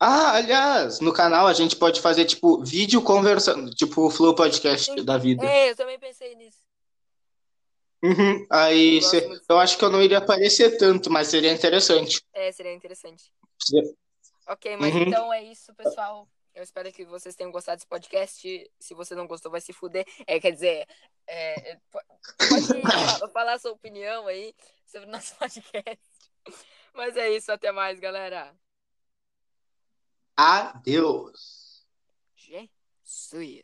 [0.00, 4.92] Ah, aliás, no canal a gente pode fazer, tipo, vídeo conversando, tipo o Flow Podcast
[4.92, 5.04] Sim.
[5.04, 5.44] da vida.
[5.46, 6.58] É, eu também pensei nisso.
[8.02, 9.44] Uhum, Aí Eu cê- muito.
[9.48, 12.20] eu acho que eu não iria aparecer tanto, mas seria interessante.
[12.32, 13.32] É, seria interessante.
[13.60, 13.94] Seria-
[14.48, 15.02] Ok, mas Uhum.
[15.02, 16.28] então é isso, pessoal.
[16.54, 18.70] Eu espero que vocês tenham gostado desse podcast.
[18.78, 20.04] Se você não gostou, vai se fuder.
[20.26, 20.86] É, quer dizer,
[21.26, 22.02] é, é, po-
[22.48, 22.82] pode
[23.24, 24.52] fa- falar sua opinião aí
[24.84, 25.98] sobre o nosso podcast.
[26.92, 28.52] Mas é isso, até mais, galera.
[30.36, 31.86] Adeus.
[32.36, 33.62] Jesus.